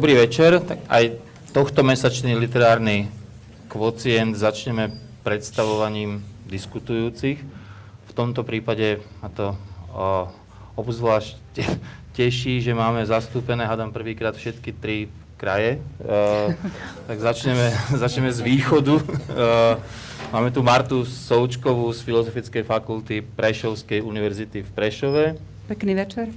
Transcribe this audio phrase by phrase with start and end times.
[0.00, 0.64] dobrý večer.
[0.64, 1.20] Tak aj
[1.52, 3.12] tohto mesačný literárny
[3.68, 7.36] kvocient začneme predstavovaním diskutujúcich.
[8.08, 9.52] V tomto prípade ma to
[9.92, 10.24] o,
[10.80, 11.36] obzvlášť
[12.16, 15.84] teší, že máme zastúpené, hádam prvýkrát všetky tri kraje.
[16.00, 16.56] Uh,
[17.04, 17.68] tak začneme,
[18.08, 19.04] začneme z východu.
[19.04, 19.04] Uh,
[20.32, 25.24] máme tu Martu Součkovú z Filozofickej fakulty Prešovskej univerzity v Prešove.
[25.68, 26.32] Pekný večer.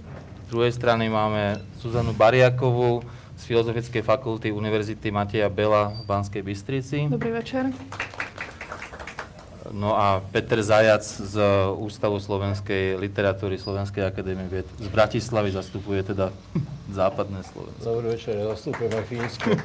[0.48, 7.08] Z druhej strany máme Zuzanu Bariakovú z Filozofickej fakulty Univerzity Mateja Bela v Banskej Bystrici.
[7.10, 7.74] Dobrý večer.
[9.74, 11.36] No a Peter Zajac z
[11.82, 16.30] Ústavu slovenskej literatúry Slovenskej akadémie vied z Bratislavy zastupuje teda
[17.00, 17.82] západné Slovensko.
[17.82, 19.50] Dobrý večer, ja zastupujem aj Fínsku.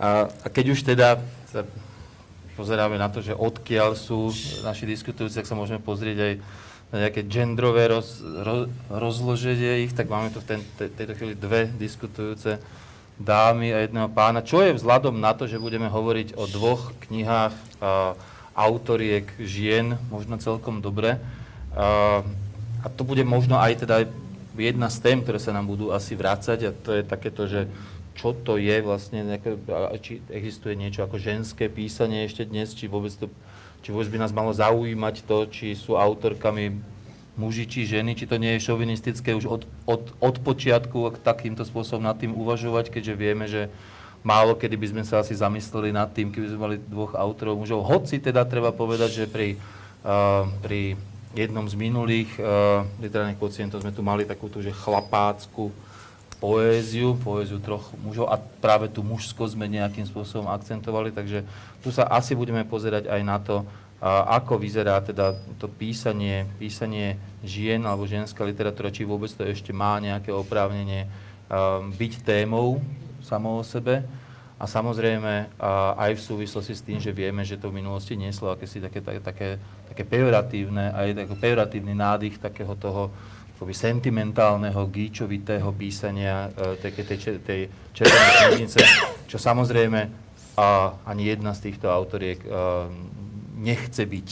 [0.00, 1.20] a, a keď už teda
[1.52, 1.68] sa
[2.56, 4.30] pozeráme na to, že odkiaľ sú
[4.62, 6.32] naši diskutujúci, tak sa môžeme pozrieť aj
[6.92, 11.70] nejaké genderové roz, roz, rozloženie ich, tak máme tu v ten, te, tejto chvíli dve
[11.78, 12.60] diskutujúce
[13.14, 17.54] dámy a jedného pána, čo je vzhľadom na to, že budeme hovoriť o dvoch knihách
[17.78, 18.18] uh,
[18.58, 21.22] autoriek žien, možno celkom dobre.
[21.74, 22.26] Uh,
[22.82, 24.10] a to bude možno aj teda
[24.58, 27.70] jedna z tém, ktoré sa nám budú asi vrácať a to je takéto, že
[28.14, 29.58] čo to je vlastne, nejaké,
[29.98, 33.26] či existuje niečo ako ženské písanie ešte dnes, či vôbec, to,
[33.84, 36.72] či vôbec by nás malo zaujímať to, či sú autorkami
[37.36, 42.00] muži či ženy, či to nie je šovinistické už od, od, od počiatku takýmto spôsobom
[42.00, 43.68] nad tým uvažovať, keďže vieme, že
[44.24, 47.84] málo kedy by sme sa asi zamysleli nad tým, keby sme mali dvoch autorov mužov.
[47.84, 49.60] Hoci teda treba povedať, že pri,
[50.06, 50.96] uh, pri
[51.36, 55.74] jednom z minulých uh, literárnych kocientov sme tu mali takúto, že chlapácku
[56.38, 61.44] poéziu, poéziu troch mužov a práve tú mužskosť sme nejakým spôsobom akcentovali, takže
[61.80, 63.64] tu sa asi budeme pozerať aj na to,
[64.04, 69.72] a ako vyzerá teda to písanie, písanie žien alebo ženská literatúra, či vôbec to ešte
[69.72, 71.08] má nejaké oprávnenie
[71.48, 72.84] um, byť témou
[73.24, 74.04] samo o sebe.
[74.60, 75.56] A samozrejme
[75.98, 79.58] aj v súvislosti s tým, že vieme, že to v minulosti nieslo akési také, také,
[79.90, 83.10] také, pejoratívne, aj taký pejoratívny nádych takého toho
[83.56, 87.60] akoby sentimentálneho, gíčovitého písania uh, tej, tej, tej
[87.96, 88.78] červenej knižnice,
[89.26, 92.86] čo samozrejme uh, ani jedna z týchto autoriek uh,
[93.54, 94.28] nechce byť.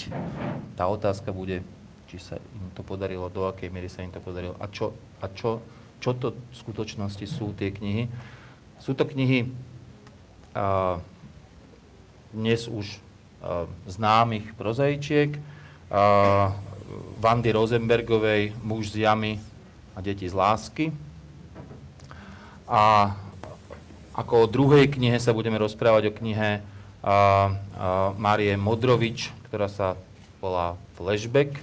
[0.75, 1.63] Tá otázka bude,
[2.11, 5.31] či sa im to podarilo, do akej miery sa im to podarilo a čo, a
[5.31, 5.63] čo,
[6.03, 8.11] čo to v skutočnosti sú tie knihy.
[8.83, 9.47] Sú to knihy
[10.53, 10.99] a,
[12.35, 12.99] dnes už
[13.41, 15.39] a, známych prozaičiek,
[15.89, 16.53] a,
[17.23, 19.41] Vandy Rosenbergovej Muž z jamy
[19.97, 20.93] a deti z lásky.
[22.69, 23.15] A
[24.13, 26.61] ako o druhej knihe sa budeme rozprávať o knihe
[28.17, 29.99] Márie Modrovič, ktorá sa
[30.39, 31.59] volá Flashback.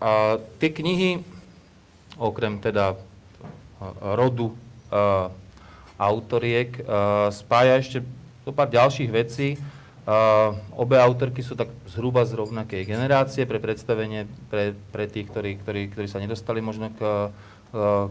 [0.00, 1.20] A tie knihy,
[2.16, 2.96] okrem teda
[4.00, 4.56] rodu
[6.00, 6.80] autoriek,
[7.28, 7.98] spája ešte
[8.48, 9.60] do pár ďalších vecí.
[10.72, 15.92] Obe autorky sú tak zhruba z rovnakej generácie pre predstavenie pre, pre tých, ktorí, ktorí,
[15.92, 17.28] ktorí sa nedostali možno k,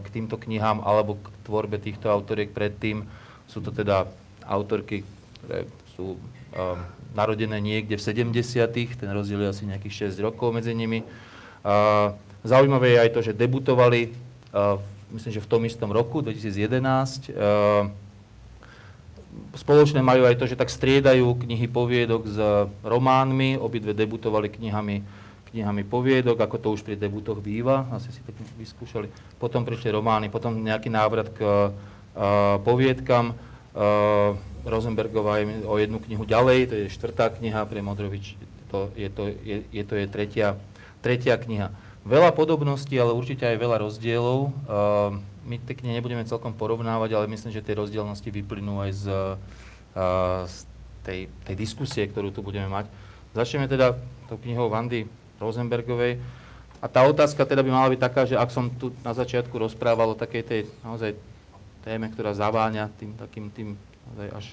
[0.00, 3.10] k týmto knihám alebo k tvorbe týchto autoriek predtým.
[3.50, 4.06] Sú to teda
[4.50, 5.06] autorky,
[5.38, 6.78] ktoré sú um,
[7.14, 8.34] narodené niekde v 70
[8.98, 11.06] ten rozdiel je asi nejakých 6 rokov medzi nimi.
[11.62, 14.10] Uh, zaujímavé je aj to, že debutovali,
[14.50, 14.82] uh,
[15.14, 17.30] myslím, že v tom istom roku, 2011.
[17.30, 17.90] Uh,
[19.54, 22.38] spoločné majú aj to, že tak striedajú knihy poviedok s
[22.82, 25.02] románmi, obidve debutovali knihami,
[25.50, 29.10] knihami poviedok, ako to už pri debutoch býva, asi si to vyskúšali.
[29.38, 31.70] Potom prišli romány, potom nejaký návrat k
[32.62, 33.34] poviedkam.
[33.70, 34.34] Uh,
[34.66, 38.34] Rosenbergová je o jednu knihu ďalej, to je štvrtá kniha, pre Modrovič
[38.70, 40.54] to, je, to, je, je, to je tretia,
[41.02, 41.74] tretia kniha.
[42.06, 44.54] Veľa podobností, ale určite aj veľa rozdielov.
[44.64, 49.04] Uh, my tie knihy nebudeme celkom porovnávať, ale myslím, že tie rozdielnosti vyplynú aj z,
[49.10, 50.56] uh, z
[51.04, 52.88] tej, tej diskusie, ktorú tu budeme mať.
[53.36, 53.98] Začneme teda
[54.30, 55.10] tou knihou Vandy
[55.42, 56.22] Rosenbergovej.
[56.80, 60.16] A tá otázka teda by mala byť taká, že ak som tu na začiatku rozprával
[60.16, 61.12] o takej tej naozaj
[61.80, 63.68] téme, ktorá zaváňa tým takým tým
[64.34, 64.50] až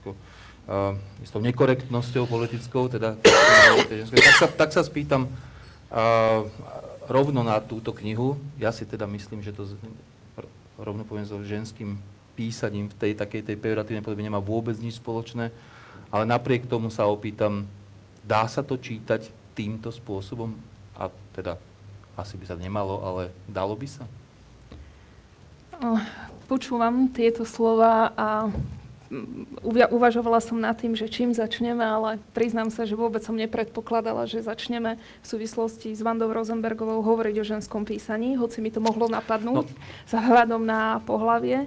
[0.00, 0.16] ako,
[0.68, 3.16] uh, s tou nekorektnosťou politickou, teda,
[4.10, 6.48] tak, sa, tak sa spýtam uh,
[7.08, 8.40] rovno na túto knihu.
[8.56, 9.68] Ja si teda myslím, že to
[10.80, 12.00] rovno poviem so ženským
[12.34, 15.54] písaním v tej takej tej pejoratívnej podobe nemá vôbec nič spoločné,
[16.10, 17.66] ale napriek tomu sa opýtam,
[18.26, 20.50] dá sa to čítať týmto spôsobom?
[20.98, 21.58] A teda
[22.18, 24.04] asi by sa nemalo, ale dalo by sa?
[26.44, 28.28] Počúvam tieto slova a
[29.08, 34.28] mm, uvažovala som nad tým, že čím začneme, ale priznám sa, že vôbec som nepredpokladala,
[34.28, 39.08] že začneme v súvislosti s Vandou Rosenbergovou hovoriť o ženskom písaní, hoci mi to mohlo
[39.08, 39.76] napadnúť no.
[40.04, 41.64] za hľadom na pohlavie.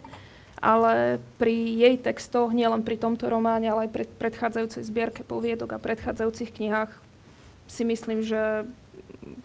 [0.58, 5.82] Ale pri jej textoch, nielen pri tomto románe, ale aj pri predchádzajúcej zbierke poviedok a
[5.82, 6.90] predchádzajúcich knihách
[7.70, 8.66] si myslím, že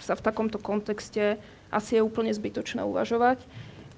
[0.00, 1.36] sa v takomto kontexte
[1.68, 3.44] asi je úplne zbytočné uvažovať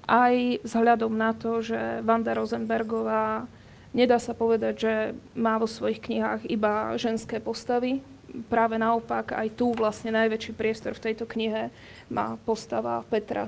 [0.05, 3.49] aj vzhľadom na to, že Vanda Rosenbergová
[3.95, 4.93] nedá sa povedať, že
[5.33, 8.01] má vo svojich knihách iba ženské postavy.
[8.51, 11.71] Práve naopak, aj tu vlastne najväčší priestor v tejto knihe
[12.11, 13.47] má postava Petra,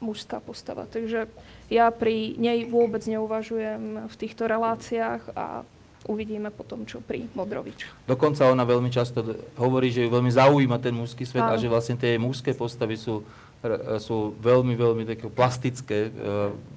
[0.00, 0.88] mužská postava.
[0.88, 1.28] Takže
[1.68, 5.64] ja pri nej vôbec neuvažujem v týchto reláciách a
[6.04, 7.88] uvidíme potom, čo pri Modrovič.
[8.04, 9.24] Dokonca ona veľmi často
[9.56, 11.56] hovorí, že ju veľmi zaujíma ten mužský svet Áno.
[11.56, 13.24] a že vlastne tie mužské postavy sú
[13.96, 16.10] sú veľmi, veľmi také plastické, e,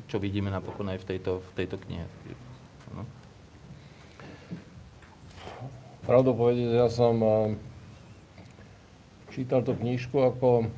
[0.08, 2.06] čo vidíme napokon aj v tejto, v tejto knihe.
[2.96, 3.04] No.
[6.08, 7.30] Pravdu povedať, ja som e,
[9.36, 10.72] čítal tú knižku ako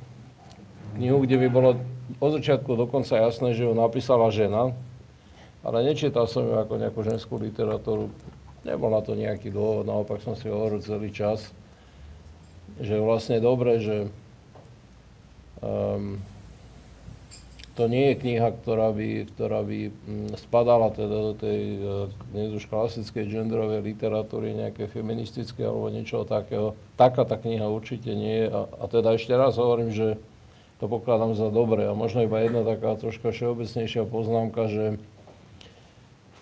[0.97, 1.69] knihu, kde by bolo
[2.17, 4.73] od začiatku dokonca jasné, že ju napísala žena,
[5.61, 8.09] ale nečítal som ju ako nejakú ženskú literatúru.
[8.65, 11.53] Nebol na to nejaký dôvod, naopak som si hovoril celý čas,
[12.81, 14.09] že vlastne dobre, že
[15.59, 16.23] Um,
[17.79, 21.79] to nie je kniha, ktorá by, ktorá by mm, spadala teda do tej e,
[22.35, 26.75] dnes už klasickej genderovej literatúry, nejaké feministické alebo niečo takého.
[26.99, 28.47] Taká tá kniha určite nie je.
[28.51, 30.19] A, a teda ešte raz hovorím, že
[30.83, 31.87] to pokladám za dobré.
[31.87, 34.99] A možno iba jedna taká troška všeobecnejšia poznámka, že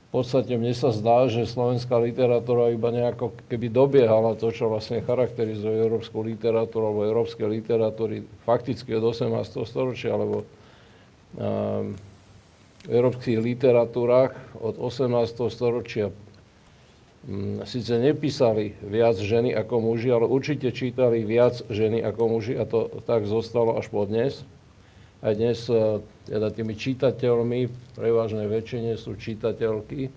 [0.08, 5.04] v podstate mne sa zdá, že slovenská literatúra iba nejako keby dobiehala to, čo vlastne
[5.04, 9.68] charakterizuje európsku literatúru alebo európske literatúry fakticky od 18.
[9.68, 10.48] storočia, alebo
[11.36, 11.92] um,
[12.88, 14.32] v európskych literatúrach
[14.64, 15.12] od 18.
[15.52, 22.56] storočia um, síce nepísali viac ženy ako muži, ale určite čítali viac ženy ako muži
[22.56, 24.48] a to tak zostalo až po dnes.
[25.22, 27.60] Aj dnes e, teda tými čitateľmi,
[27.98, 30.12] v väčšine sú čitateľky,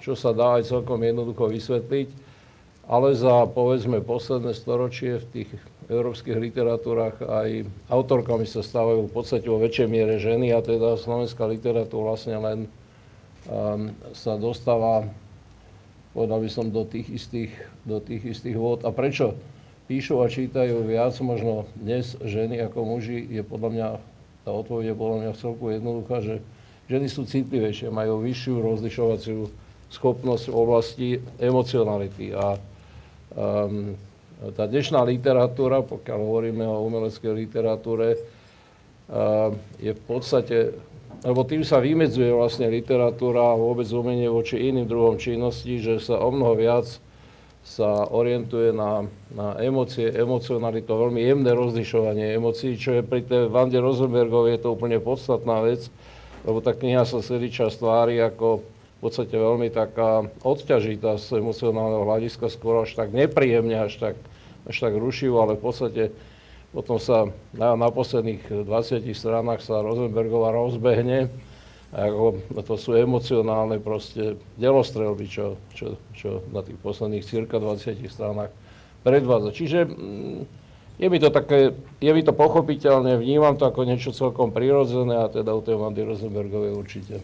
[0.00, 2.08] čo sa dá aj celkom jednoducho vysvetliť.
[2.84, 5.50] Ale za, povedzme, posledné storočie v tých
[5.88, 11.48] európskych literatúrach aj autorkami sa stávajú v podstate vo väčšej miere ženy a teda slovenská
[11.48, 12.58] literatúra vlastne len
[13.48, 15.08] um, sa dostáva,
[16.12, 17.52] povedal by som, do tých istých,
[17.88, 18.84] do tých istých vôd.
[18.84, 19.32] A prečo?
[19.84, 23.88] Píšu a čítajú viac možno dnes ženy ako muži, je podľa mňa,
[24.44, 26.34] tá odpoveď je podľa mňa celku jednoduchá, že
[26.88, 29.40] ženy sú citlivejšie, majú vyššiu rozlišovaciu
[29.92, 32.32] schopnosť v oblasti emocionality.
[32.32, 33.94] A um,
[34.56, 40.72] tá dnešná literatúra, pokiaľ hovoríme o umeleckej literatúre, uh, je v podstate,
[41.24, 46.20] lebo tým sa vymedzuje vlastne literatúra a vôbec umenie voči iným druhom činnosti, že sa
[46.20, 46.88] o mnoho viac
[47.64, 53.80] sa orientuje na, na emócie, emocionalitu, veľmi jemné rozlišovanie emócií, čo je pri tej Vande
[53.80, 55.88] Rosenbergovej je to úplne podstatná vec,
[56.44, 62.04] lebo tá kniha sa celý čas tvári ako v podstate veľmi taká odťažitá z emocionálneho
[62.04, 64.16] hľadiska, skôr až tak nepríjemne, až tak,
[64.68, 66.02] až tak rušivo, ale v podstate
[66.76, 71.32] potom sa na, na posledných 20 stranách sa Rosenbergová rozbehne
[71.94, 78.50] ako, to sú emocionálne proste delostrelby, čo, čo, čo na tých posledných cirka 20 stranách
[79.06, 79.54] predvádza.
[79.54, 80.40] Čiže mm,
[80.98, 81.70] je mi to také,
[82.02, 86.02] je mi to pochopiteľné, vnímam to ako niečo celkom prirodzené a teda u tej Mandy
[86.02, 87.16] Rosenbergovej určite.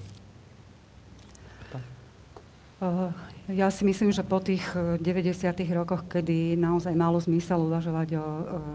[2.80, 3.12] Uh,
[3.50, 5.04] ja si myslím, že po tých 90.
[5.74, 8.26] rokoch, kedy naozaj malo zmysel uvažovať o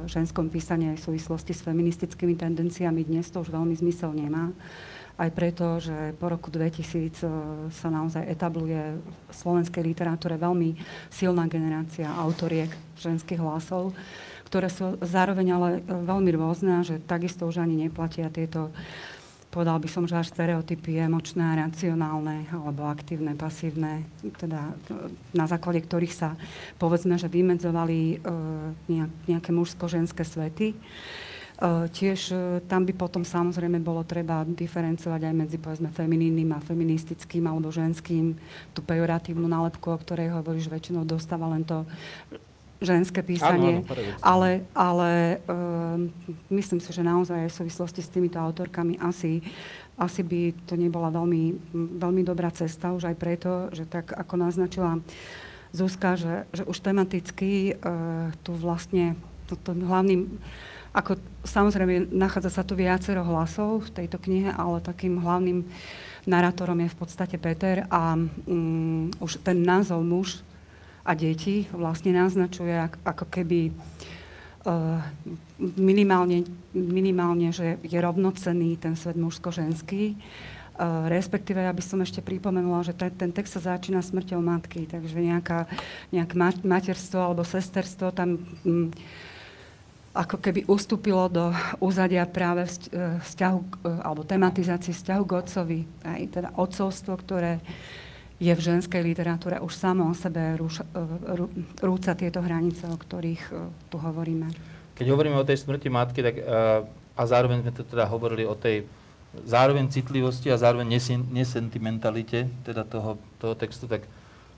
[0.06, 4.52] ženskom písaní aj v súvislosti s feministickými tendenciami, dnes to už veľmi zmysel nemá
[5.16, 7.28] aj preto, že po roku 2000 e,
[7.72, 10.76] sa naozaj etabluje v slovenskej literatúre veľmi
[11.08, 12.68] silná generácia autoriek
[13.00, 13.96] ženských hlasov,
[14.52, 18.76] ktoré sú zároveň ale e, veľmi rôzne, že takisto už ani neplatia tieto
[19.56, 24.04] povedal by som, že až stereotypy emočné, racionálne alebo aktívne, pasívne,
[24.36, 26.36] teda e, na základe ktorých sa
[26.76, 28.20] povedzme, že vymedzovali
[29.32, 30.76] nejaké mužsko-ženské svety.
[31.56, 36.60] E, tiež e, tam by potom samozrejme bolo treba diferencovať aj medzi povedzme feminínnym a
[36.60, 38.36] feministickým alebo ženským,
[38.76, 41.88] tú pejoratívnu nálepku, o ktorej hovoríš, väčšinou dostáva len to
[42.84, 45.12] ženské písanie, áno, áno, ale, ale
[45.48, 46.12] um,
[46.52, 49.40] myslím si, že naozaj v súvislosti s týmito autorkami asi,
[49.96, 55.00] asi by to nebola veľmi, veľmi dobrá cesta, už aj preto, že tak ako naznačila
[55.72, 59.16] Zuzka, že, že už tematicky uh, tu vlastne
[59.48, 60.40] to, to hlavným
[60.96, 65.68] ako samozrejme nachádza sa tu viacero hlasov v tejto knihe, ale takým hlavným
[66.26, 70.42] Narátorom je v podstate Peter a um, už ten názov muž
[71.06, 72.74] a deti vlastne naznačuje
[73.06, 73.70] ako keby
[74.66, 75.06] uh,
[75.78, 80.18] minimálne, minimálne, že je rovnocenný ten svet mužsko-ženský.
[80.76, 84.90] Uh, respektíve, ja by som ešte pripomenula, že ten, ten text sa začína smrťou matky,
[84.90, 85.70] takže nejaká,
[86.10, 86.36] nejaké
[86.66, 88.90] materstvo alebo sesterstvo tam um,
[90.16, 91.52] ako keby ustúpilo do
[91.84, 92.64] úzadia práve
[93.20, 93.60] vzťahu,
[94.00, 97.60] alebo tematizácie vzťahu k otcovi, aj teda otcovstvo, ktoré
[98.40, 100.88] je v ženskej literatúre už samo o sebe rúša,
[101.36, 101.52] rú,
[101.84, 103.44] rúca tieto hranice, o ktorých
[103.92, 104.52] tu hovoríme.
[104.96, 106.40] Keď hovoríme o tej smrti matky, tak,
[107.16, 108.88] a zároveň sme teda hovorili o tej
[109.44, 110.96] zároveň citlivosti a zároveň
[111.32, 114.08] nesentimentalite teda toho, toho textu, tak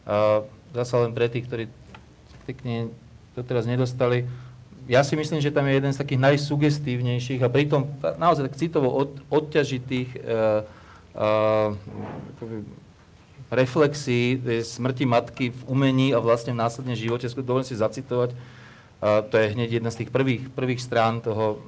[0.05, 0.45] uh,
[0.77, 1.65] zase len pre tých, ktorí
[2.45, 2.81] k knihe
[3.33, 4.29] to teraz nedostali,
[4.87, 8.87] ja si myslím, že tam je jeden z takých najsugestívnejších a pritom naozaj tak citovo
[8.87, 10.63] od, odťažitých uh,
[11.13, 11.75] uh,
[13.51, 17.27] reflexí smrti matky v umení a vlastne v následne živote.
[17.27, 21.59] Dovolím si zacitovať, uh, to je hneď jedna z tých prvých, prvých strán toho,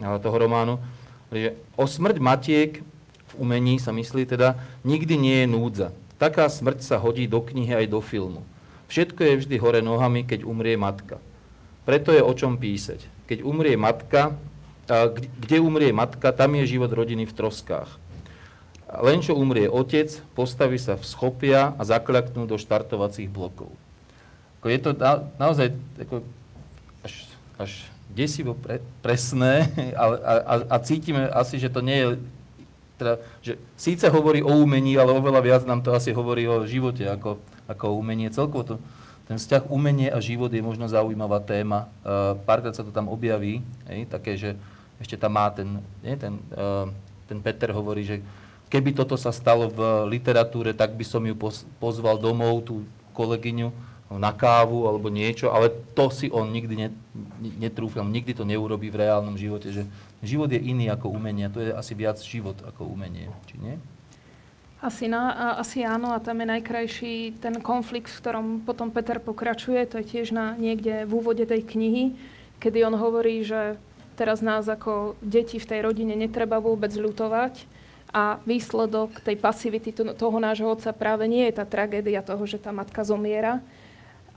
[0.00, 0.80] uh, toho románu.
[1.28, 2.72] Že o smrť matiek
[3.30, 5.88] v umení sa myslí teda, nikdy nie je núdza.
[6.16, 8.42] Taká smrť sa hodí do knihy aj do filmu.
[8.90, 11.22] Všetko je vždy hore nohami, keď umrie matka.
[11.90, 13.02] Preto je o čom písať.
[13.26, 14.38] Keď umrie matka,
[15.42, 17.90] kde umrie matka, tam je život rodiny v troskách.
[18.86, 20.06] Len čo umrie otec,
[20.38, 23.74] postaví sa v schopia a zakľaknú do štartovacích blokov.
[24.62, 25.74] Je to na, naozaj
[27.02, 27.26] až,
[27.58, 27.70] až
[28.06, 29.66] desivo pre, presné
[29.98, 30.04] a,
[30.46, 32.06] a, a cítime asi, že to nie je
[33.02, 37.02] teda, že síce hovorí o umení, ale oveľa viac nám to asi hovorí o živote
[37.10, 38.30] ako, ako o umenie.
[38.30, 38.74] Celkovo to,
[39.30, 41.86] ten vzťah umenie a život je možno zaujímavá téma.
[42.02, 44.58] Uh, párkrát sa to tam objaví, hej, také, že
[44.98, 46.90] ešte tam má ten, nie, ten, uh,
[47.30, 48.16] ten Peter hovorí, že
[48.66, 51.38] keby toto sa stalo v literatúre, tak by som ju
[51.78, 52.82] pozval domov, tú
[53.14, 53.70] kolegyňu,
[54.18, 56.94] na kávu alebo niečo, ale to si on nikdy net,
[57.38, 59.86] netrúfal, nikdy to neurobí v reálnom živote, že
[60.18, 63.78] život je iný ako umenie, to je asi viac život ako umenie, či nie?
[64.80, 69.84] Asi, na, asi áno a tam je najkrajší ten konflikt, v ktorom potom Peter pokračuje.
[69.92, 72.16] To je tiež na, niekde v úvode tej knihy,
[72.64, 73.76] kedy on hovorí, že
[74.16, 77.68] teraz nás ako deti v tej rodine netreba vôbec ľutovať
[78.08, 82.72] a výsledok tej pasivity toho nášho otca práve nie je tá tragédia toho, že tá
[82.72, 83.60] matka zomiera,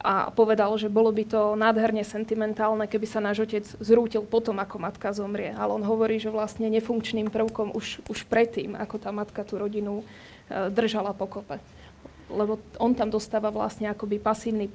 [0.04, 4.76] a povedal, že bolo by to nádherne sentimentálne, keby sa náš otec zrútil potom, ako
[4.76, 5.56] matka zomrie.
[5.56, 10.04] Ale on hovorí, že vlastne nefunkčným prvkom už, už predtým, ako tá matka tú rodinu
[10.50, 11.60] držala pokope.
[12.32, 14.66] Lebo on tam dostáva vlastne akoby pasívny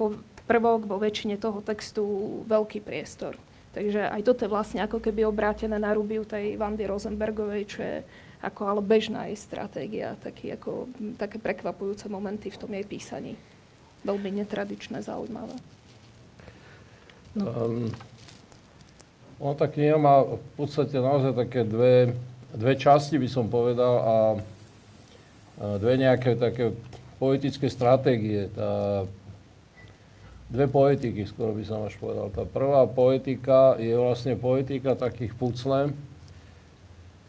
[0.48, 2.04] prvok vo väčšine toho textu
[2.46, 3.36] veľký priestor.
[3.76, 7.96] Takže aj toto je vlastne ako keby obrátené na Rubiu tej Vandy Rosenbergovej, čo je
[8.38, 10.86] ako ale bežná jej stratégia, taký ako,
[11.18, 13.34] také prekvapujúce momenty v tom jej písaní.
[14.06, 15.58] Veľmi netradičné, zaujímavé.
[17.34, 17.44] No.
[17.44, 17.90] Um,
[19.42, 22.14] on tá kniha má v podstate naozaj také dve,
[22.54, 24.14] dve časti, by som povedal, a
[25.58, 26.72] dve nejaké také
[27.18, 28.46] poetické stratégie.
[28.54, 29.04] Tá,
[30.48, 32.32] dve poetiky, skoro by som až povedal.
[32.32, 35.92] Tá prvá poetika je vlastne poetika takých pucle,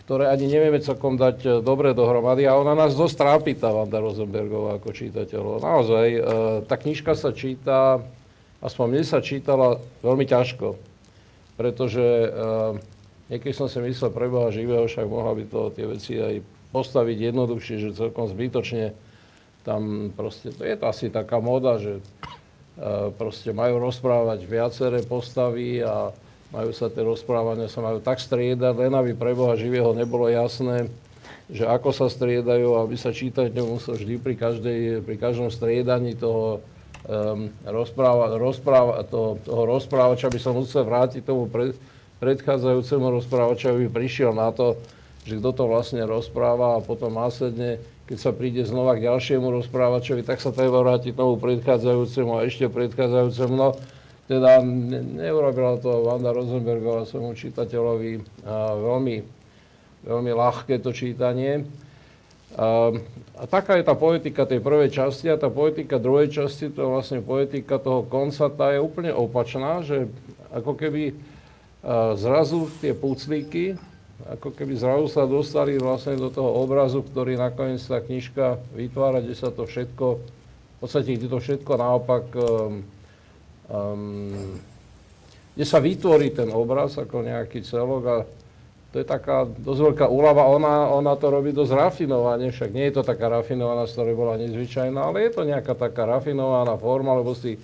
[0.07, 4.01] ktoré ani nevieme celkom dať e, dobre dohromady a ona nás dosť trápi, tá Vanda
[4.01, 5.62] Rosenbergová ako čítateľ.
[5.62, 6.21] Naozaj, e,
[6.65, 8.01] tá knižka sa číta,
[8.63, 10.79] aspoň mne sa čítala veľmi ťažko,
[11.59, 12.27] pretože e,
[13.29, 16.36] niekedy som si myslel, preboha živého, však mohla by to tie veci aj
[16.69, 18.93] postaviť jednoduchšie, že celkom zbytočne
[19.65, 25.83] tam proste, to je to asi taká moda, že uh, proste majú rozprávať viaceré postavy
[25.83, 26.13] a
[26.49, 30.89] majú sa tie rozprávania sa majú tak striedať, len aby pre Boha živého nebolo jasné,
[31.49, 36.61] že ako sa striedajú, aby sa čítať nemusel vždy pri, každej, pri každom striedaní toho
[37.05, 41.77] um, rozpráva, rozpráva, toho, toho rozprávača by som musel vrátiť tomu pred,
[42.17, 44.77] predchádzajúcemu rozprávačovi, prišiel na to,
[45.25, 50.23] že kto to vlastne rozpráva a potom následne, keď sa príde znova k ďalšiemu rozprávačovi,
[50.25, 53.53] tak sa treba vrátiť tomu predchádzajúcemu a ešte predchádzajúcemu.
[53.53, 53.75] No,
[54.29, 59.15] teda ne, neurobila to Vanda Rosenbergová svojmu čitateľovi a veľmi,
[60.05, 61.65] veľmi ľahké to čítanie.
[62.57, 62.93] A,
[63.38, 66.89] a taká je tá poetika tej prvej časti a tá poetika druhej časti, to je
[66.89, 70.09] vlastne poetika toho konca, tá je úplne opačná, že
[70.49, 71.13] ako keby
[72.17, 73.79] zrazu tie puclíky,
[74.27, 79.35] ako keby zrazu sa dostali vlastne do toho obrazu, ktorý nakoniec tá knižka vytvára, kde
[79.38, 82.83] sa to všetko, v podstate kde to všetko naopak, um,
[83.71, 84.59] um,
[85.55, 88.17] kde sa vytvorí ten obraz ako nejaký celok a
[88.89, 90.49] to je taká dosť veľká úlava.
[90.49, 94.33] Ona, ona to robí dosť rafinovane, však nie je to taká rafinovaná, z ktorej bola
[94.41, 97.61] nezvyčajná, ale je to nejaká taká rafinovaná forma, lebo si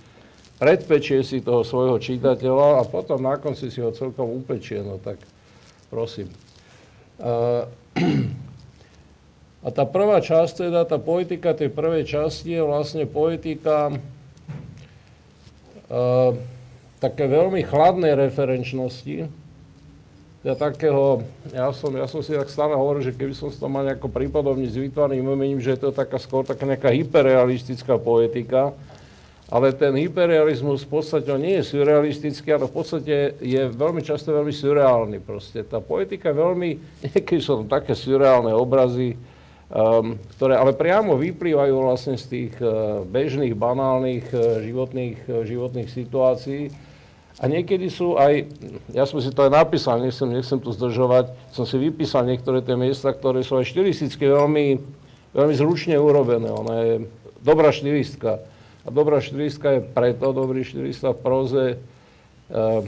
[0.61, 4.85] predpečie si toho svojho čítateľa a potom na konci si ho celkom upečie.
[4.85, 5.17] No tak
[5.95, 6.27] prosím.
[7.15, 7.63] Uh,
[9.65, 13.95] a tá prvá časť, teda tá poetika tej prvej časti je vlastne poetika
[15.87, 16.35] uh,
[16.99, 19.31] také veľmi chladnej referenčnosti,
[20.45, 23.81] ja takého, ja som, ja som si tak stále hovoril, že keby som to mal
[23.81, 28.77] nejako prípadovne s výtvarným umením, že je to taká skôr taká nejaká hyperrealistická poetika,
[29.45, 34.49] ale ten hyperrealizmus v podstate nie je surrealistický, ale v podstate je veľmi často veľmi
[34.49, 35.21] surreálny.
[35.21, 35.61] Proste.
[35.61, 36.69] Tá poetika veľmi,
[37.05, 39.13] niekedy sú tam také surreálne obrazy,
[39.69, 45.89] um, ktoré ale priamo vyplývajú vlastne z tých uh, bežných, banálnych uh, životných, uh, životných
[45.93, 46.73] situácií
[47.35, 48.47] a niekedy sú aj,
[48.95, 52.79] ja som si to aj napísal, nechcem, nechcem tu zdržovať, som si vypísal niektoré tie
[52.79, 54.79] miesta, ktoré sú aj štilisticky veľmi,
[55.35, 56.47] veľmi zručne urobené.
[56.47, 56.93] Ona je
[57.43, 58.39] dobrá štilistka.
[58.85, 62.81] A dobrá štilistka je preto, dobrý štilista v proze eh,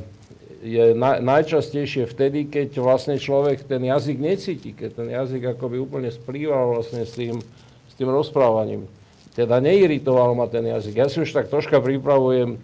[0.62, 6.10] je na, najčastejšie vtedy, keď vlastne človek ten jazyk necíti, keď ten jazyk akoby úplne
[6.10, 7.42] splýval vlastne s tým,
[7.90, 8.90] s tým rozprávaním.
[9.38, 10.98] Teda neiritoval ma ten jazyk.
[10.98, 12.58] Ja si už tak troška pripravujem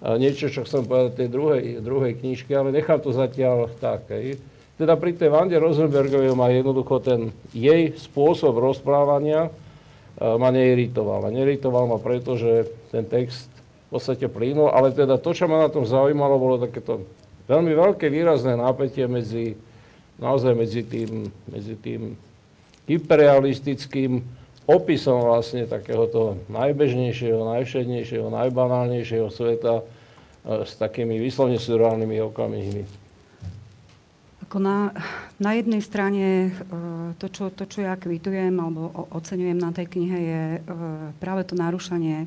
[0.00, 4.08] niečo, čo chcem povedať tej druhej, druhej knižke, ale nechám to zatiaľ tak.
[4.10, 4.40] Hej.
[4.80, 7.20] Teda pri tej Vande Rosenbergovej ma jednoducho ten
[7.52, 9.52] jej spôsob rozprávania
[10.20, 11.26] ma neiritoval.
[11.26, 13.48] A neiritoval ma preto, že ten text
[13.88, 17.02] v podstate plynul, ale teda to, čo ma na tom zaujímalo, bolo takéto
[17.50, 19.58] veľmi veľké výrazné nápetie medzi,
[20.22, 22.14] naozaj medzi tým, medzi tým
[22.86, 24.22] hyperrealistickým
[24.70, 29.84] opisom vlastne takéhoto najbežnejšieho, najvšednejšieho, najbanálnejšieho sveta e,
[30.62, 32.82] s takými vyslovne surreálnymi okamihmi.
[34.50, 34.90] Ako na,
[35.38, 40.18] na jednej strane e, to čo, to, čo ja kvitujem alebo oceňujem na tej knihe,
[40.18, 40.60] je e,
[41.22, 42.26] práve to narušanie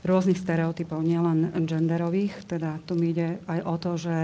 [0.00, 2.48] rôznych stereotypov, nielen genderových.
[2.48, 4.16] Teda tu mi ide aj o to, že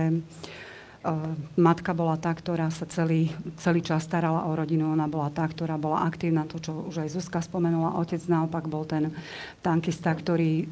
[1.60, 3.28] matka bola tá, ktorá sa celý,
[3.60, 7.12] celý čas starala o rodinu, ona bola tá, ktorá bola aktívna, to, čo už aj
[7.12, 9.12] Zuzka spomenula, otec naopak bol ten
[9.62, 10.66] tankista, ktorý,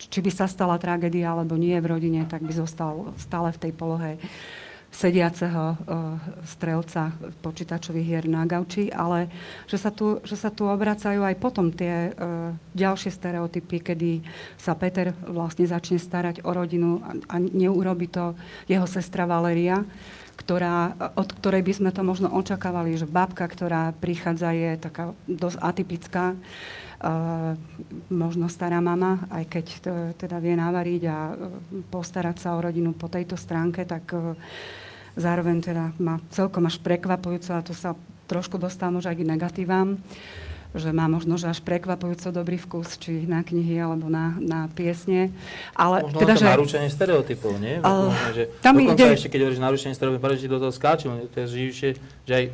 [0.00, 3.72] či by sa stala tragédia alebo nie v rodine, tak by zostal stále v tej
[3.76, 4.16] polohe
[4.88, 7.12] sediaceho uh, strelca
[7.44, 9.28] počítačových hier na gauči, ale
[9.68, 14.10] že sa tu, že sa tu obracajú aj potom tie uh, ďalšie stereotypy, kedy
[14.56, 18.32] sa Peter vlastne začne starať o rodinu a, neurobi to
[18.66, 19.84] jeho sestra Valeria,
[20.38, 25.58] ktorá, od ktorej by sme to možno očakávali, že babka, ktorá prichádza, je taká dosť
[25.58, 26.24] atypická,
[28.10, 31.36] možno stará mama, aj keď to, teda vie navariť a uh,
[31.94, 34.34] postarať sa o rodinu po tejto stránke, tak uh,
[35.14, 37.94] zároveň teda ma celkom až prekvapujúco, a to sa
[38.26, 40.02] trošku dostávam už aj k negatívam,
[40.74, 45.30] že má možno, že až prekvapujúco dobrý vkus, či na knihy alebo na, na piesne.
[45.78, 46.46] Ale možno teda, to že...
[46.50, 47.78] narušenie stereotypov, nie?
[47.78, 49.16] Uh, možno, že tam dokonca ide...
[49.16, 51.90] ešte, keď hovoríš narušenie stereotypov, že do toho skáčem, to je živšie,
[52.26, 52.44] že aj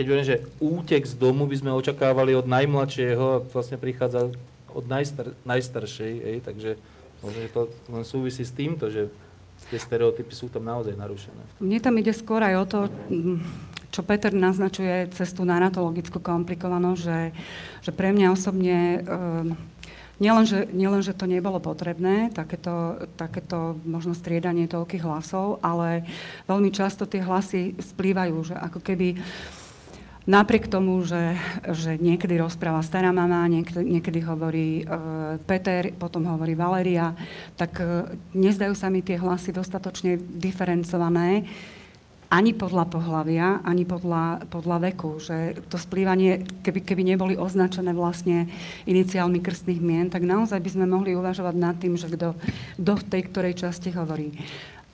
[0.00, 4.32] keď hovorím, že útek z domu by sme očakávali od najmladšieho a vlastne prichádza
[4.72, 6.80] od najstar, najstaršej, ej, takže
[7.20, 9.12] možno, že to len súvisí s týmto, že
[9.68, 11.60] tie stereotypy sú tam naozaj narušené.
[11.60, 12.78] Mne tam ide skôr aj o to,
[13.92, 17.20] čo Peter naznačuje cez tú narratologickú komplikovanosť, že,
[17.84, 19.04] že pre mňa osobne
[20.20, 26.04] Nielen že, nielen, že to nebolo potrebné, takéto, takéto možno striedanie toľkých hlasov, ale
[26.44, 29.16] veľmi často tie hlasy splývajú, že ako keby
[30.28, 31.32] Napriek tomu, že,
[31.72, 34.92] že niekedy rozpráva stará mama, niekedy, niekedy hovorí e,
[35.48, 37.16] Peter, potom hovorí Valeria,
[37.56, 38.04] tak e,
[38.36, 41.48] nezdajú sa mi tie hlasy dostatočne diferencované
[42.30, 45.18] ani podľa pohľavia, ani podľa, podľa veku.
[45.24, 48.46] Že to splývanie, keby, keby neboli označené vlastne
[48.84, 53.22] iniciálmi krstných mien, tak naozaj by sme mohli uvažovať nad tým, že kto v tej
[53.24, 54.36] ktorej časti hovorí.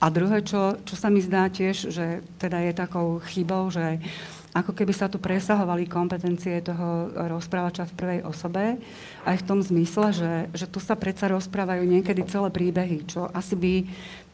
[0.01, 4.36] A druhé, čo, čo sa mi zdá tiež, že teda je takou chybou, že uh,
[4.57, 8.81] ako keby sa tu presahovali kompetencie toho rozprávača v prvej osobe,
[9.21, 13.53] aj v tom zmysle, že, že tu sa predsa rozprávajú niekedy celé príbehy, čo asi
[13.53, 13.73] by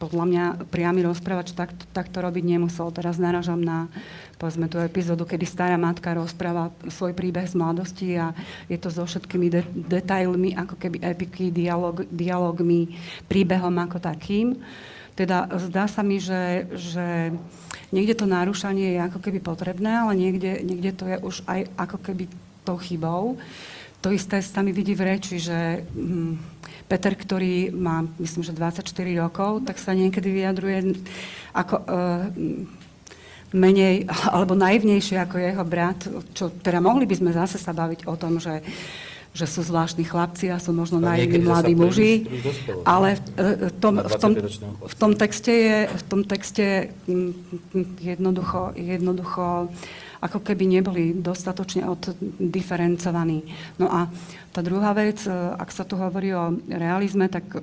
[0.00, 2.88] podľa mňa priamy rozprávač tak, takto robiť nemusel.
[2.90, 3.92] Teraz naražam na
[4.40, 8.34] povedzme tú epizódu, kedy stará matka rozpráva svoj príbeh z mladosti a
[8.66, 12.96] je to so všetkými de- detailmi, ako keby epiky, dialog, dialogmi,
[13.30, 14.58] príbehom ako takým.
[15.14, 17.30] Teda zdá sa mi, že, že
[17.94, 21.98] niekde to narušanie je ako keby potrebné, ale niekde, niekde to je už aj ako
[22.02, 22.24] keby
[22.66, 23.38] tou chybou.
[24.02, 26.36] To isté sa mi vidí v reči, že hm,
[26.90, 28.84] Peter, ktorý má, myslím, že 24
[29.16, 30.98] rokov, tak sa niekedy vyjadruje
[31.54, 31.74] ako...
[31.86, 32.82] Uh,
[33.54, 38.18] menej alebo naivnejšie ako jeho brat, čo teda mohli by sme zase sa baviť o
[38.18, 38.60] tom, že
[39.34, 42.30] že sú zvláštni chlapci a sú možno naivní mladí muži,
[42.86, 44.86] ale v, e, tom, Na v, tom, 25-ročného chlapca.
[44.86, 46.64] v tom texte je v tom texte
[47.98, 49.74] jednoducho, jednoducho
[50.22, 53.44] ako keby neboli dostatočne oddiferencovaní.
[53.76, 54.08] No a
[54.54, 57.60] tá druhá vec, e, ak sa tu hovorí o realizme, tak, e,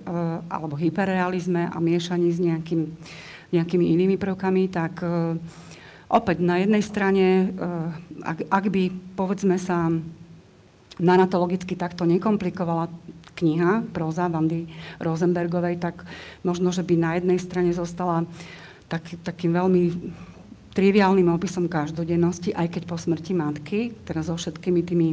[0.52, 2.82] alebo hyperrealizme a miešaní s nejakým,
[3.56, 5.40] nejakými inými prvkami, tak e,
[6.12, 7.46] opäť na jednej strane, e,
[8.28, 8.84] ak, ak by
[9.16, 9.88] povedzme sa
[11.02, 12.88] narratologicky takto nekomplikovala
[13.36, 14.70] kniha, próza Vandy
[15.02, 16.06] Rosenbergovej, tak
[16.46, 18.30] možno, že by na jednej strane zostala
[18.86, 19.82] tak, takým veľmi
[20.72, 25.10] triviálnym opisom každodennosti, aj keď po smrti matky, teraz so všetkými tými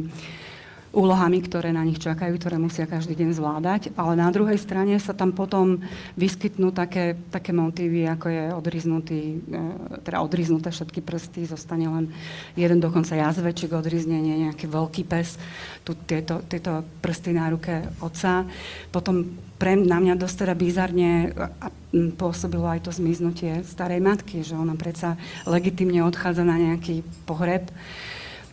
[0.89, 5.13] úlohami, ktoré na nich čakajú, ktoré musia každý deň zvládať, ale na druhej strane sa
[5.13, 5.85] tam potom
[6.17, 9.61] vyskytnú také, také motívy, ako je odriznutý, e,
[10.01, 12.09] teda odriznuté všetky prsty, zostane len
[12.57, 15.37] jeden dokonca jazveček odriznenie, nejaký veľký pes,
[15.85, 18.49] tu tieto, tieto prsty na ruke otca.
[18.89, 19.29] Potom
[19.61, 21.35] pre, na mňa dosť teda bizarne
[22.17, 27.69] pôsobilo aj to zmiznutie starej matky, že ona predsa legitimne odchádza na nejaký pohreb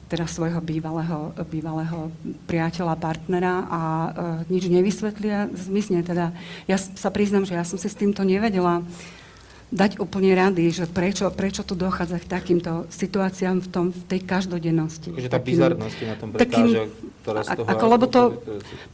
[0.06, 2.14] teda svojho bývalého, bývalého
[2.46, 4.10] priateľa, partnera a e,
[4.54, 6.06] nič nevysvetlí a zmizne.
[6.06, 6.30] Teda
[6.70, 8.86] ja sa priznam, že ja som si s týmto nevedela
[9.66, 14.20] dať úplne rady, že prečo, prečo tu dochádza k takýmto situáciám v, tom, v tej
[14.22, 15.10] každodennosti.
[15.10, 16.86] Takže tá bizarnosť na tom prekáža,
[17.26, 17.66] ktorá z toho...
[17.66, 18.22] ako, lebo to,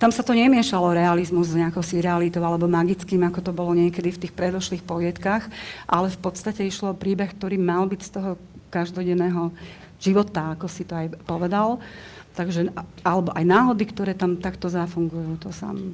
[0.00, 4.20] tam sa to nemiešalo realizmus s nejakou realitou alebo magickým, ako to bolo niekedy v
[4.24, 5.44] tých predošlých poviedkach,
[5.84, 8.30] ale v podstate išlo o príbeh, ktorý mal byť z toho
[8.72, 9.52] každodenného
[10.00, 11.78] života, ako si to aj povedal.
[12.32, 12.72] Takže,
[13.04, 15.92] alebo aj náhody, ktoré tam takto zafungujú, to sám.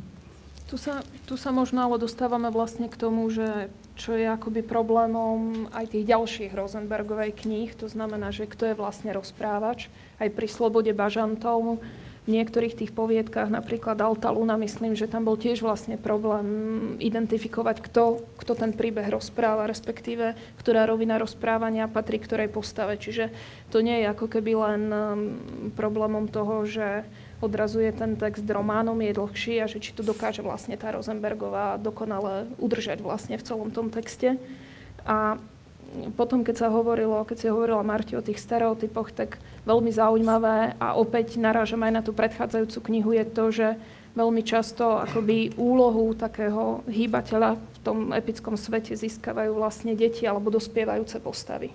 [0.71, 5.67] Tu sa, tu sa možno ale dostávame vlastne k tomu, že čo je akoby problémom
[5.75, 9.91] aj tých ďalších Rosenbergovej kníh, to znamená, že kto je vlastne rozprávač.
[10.23, 11.83] Aj pri Slobode bažantov
[12.29, 16.47] niektorých tých poviedkách, napríklad Alta Luna, myslím, že tam bol tiež vlastne problém
[17.01, 23.01] identifikovať, kto, kto ten príbeh rozpráva, respektíve ktorá rovina rozprávania patrí ktorej postave.
[23.01, 23.33] Čiže
[23.73, 25.01] to nie je ako keby len um,
[25.73, 27.09] problémom toho, že
[27.41, 32.51] odrazuje ten text románom, je dlhší a že či to dokáže vlastne tá Rosenbergová dokonale
[32.59, 34.37] udržať vlastne v celom tom texte.
[35.07, 35.39] A
[36.15, 40.95] potom, keď sa hovorilo, keď si hovorila Marti o tých stereotypoch, tak veľmi zaujímavé a
[40.95, 43.69] opäť narážam aj na tú predchádzajúcu knihu je to, že
[44.13, 51.23] veľmi často akoby úlohu takého hýbateľa v tom epickom svete získavajú vlastne deti alebo dospievajúce
[51.23, 51.71] postavy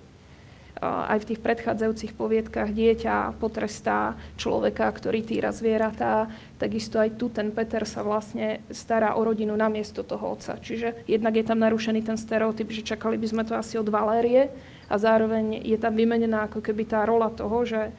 [0.82, 6.26] aj v tých predchádzajúcich poviedkach dieťa potrestá človeka, ktorý týra zvieratá.
[6.58, 10.58] Takisto aj tu ten Peter sa vlastne stará o rodinu namiesto toho otca.
[10.58, 14.50] Čiže jednak je tam narušený ten stereotyp, že čakali by sme to asi od Valérie
[14.90, 17.94] a zároveň je tam vymenená ako keby tá rola toho, že,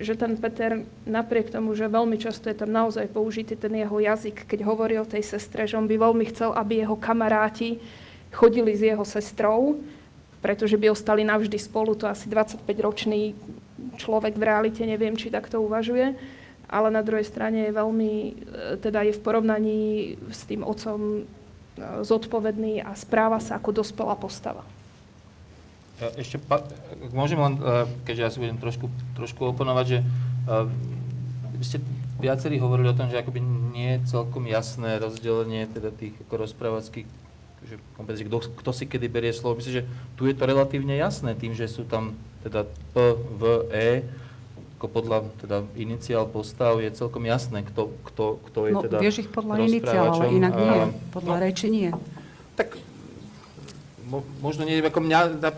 [0.00, 4.48] že ten Peter napriek tomu, že veľmi často je tam naozaj použitý ten jeho jazyk,
[4.48, 7.78] keď hovorí tej sestre, že on by veľmi chcel, aby jeho kamaráti
[8.34, 9.78] chodili s jeho sestrou,
[10.44, 11.96] pretože by ostali navždy spolu.
[11.96, 13.32] To asi 25-ročný
[13.96, 16.12] človek v realite, neviem, či takto uvažuje.
[16.68, 18.32] Ale na druhej strane je veľmi, e,
[18.76, 19.80] teda je v porovnaní
[20.28, 21.20] s tým otcom e,
[22.04, 24.68] zodpovedný a správa sa ako dospelá postava.
[25.96, 26.36] Ja Ešte,
[27.16, 27.54] môžem len,
[28.04, 29.98] keďže ja si budem trošku, trošku oponovať, že
[31.54, 31.78] vy ste
[32.18, 33.38] viacerí hovorili o tom, že akoby
[33.70, 37.06] nie je celkom jasné rozdelenie teda tých ako rozprávackých,
[37.64, 37.76] že,
[38.14, 39.58] že kto, kto si kedy berie slovo.
[39.58, 42.12] Myslím, že tu je to relatívne jasné tým, že sú tam
[42.44, 42.96] teda P,
[43.40, 43.88] V, E,
[44.76, 49.24] ako podľa teda iniciál postav je celkom jasné, kto, kto, kto je No, teda vieš
[49.24, 50.28] ich podľa rozprávačom.
[50.28, 50.76] inak nie.
[50.76, 51.88] A- Podľa no, reči nie.
[52.52, 52.76] tak
[54.04, 55.56] mo, možno nie, ako mňa, na-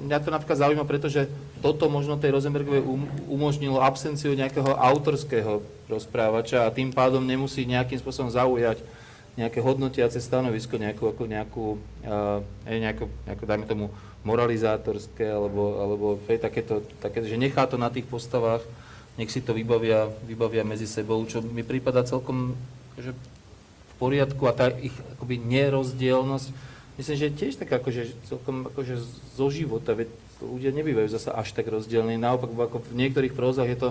[0.00, 1.28] mňa to napríklad zaujíma, pretože
[1.60, 8.00] toto možno tej Rosenbergovej um, umožnilo absenciu nejakého autorského rozprávača a tým pádom nemusí nejakým
[8.00, 8.80] spôsobom zaujať
[9.32, 11.66] nejaké hodnotiace stanovisko, nejakú, ako nejakú,
[12.04, 13.86] uh, nejakú, nejakú, dajme tomu,
[14.22, 18.62] moralizátorské, alebo, alebo hej, takéto, také, že nechá to na tých postavách,
[19.16, 22.54] nech si to vybavia, vybavia medzi sebou, čo mi prípada celkom
[22.96, 26.48] že v poriadku a tá ich akoby nerozdielnosť,
[27.00, 29.00] myslím, že tiež tak akože celkom akože
[29.36, 33.78] zo života, veď ľudia nebývajú zasa až tak rozdielní, naopak ako v niektorých prózach je
[33.78, 33.88] to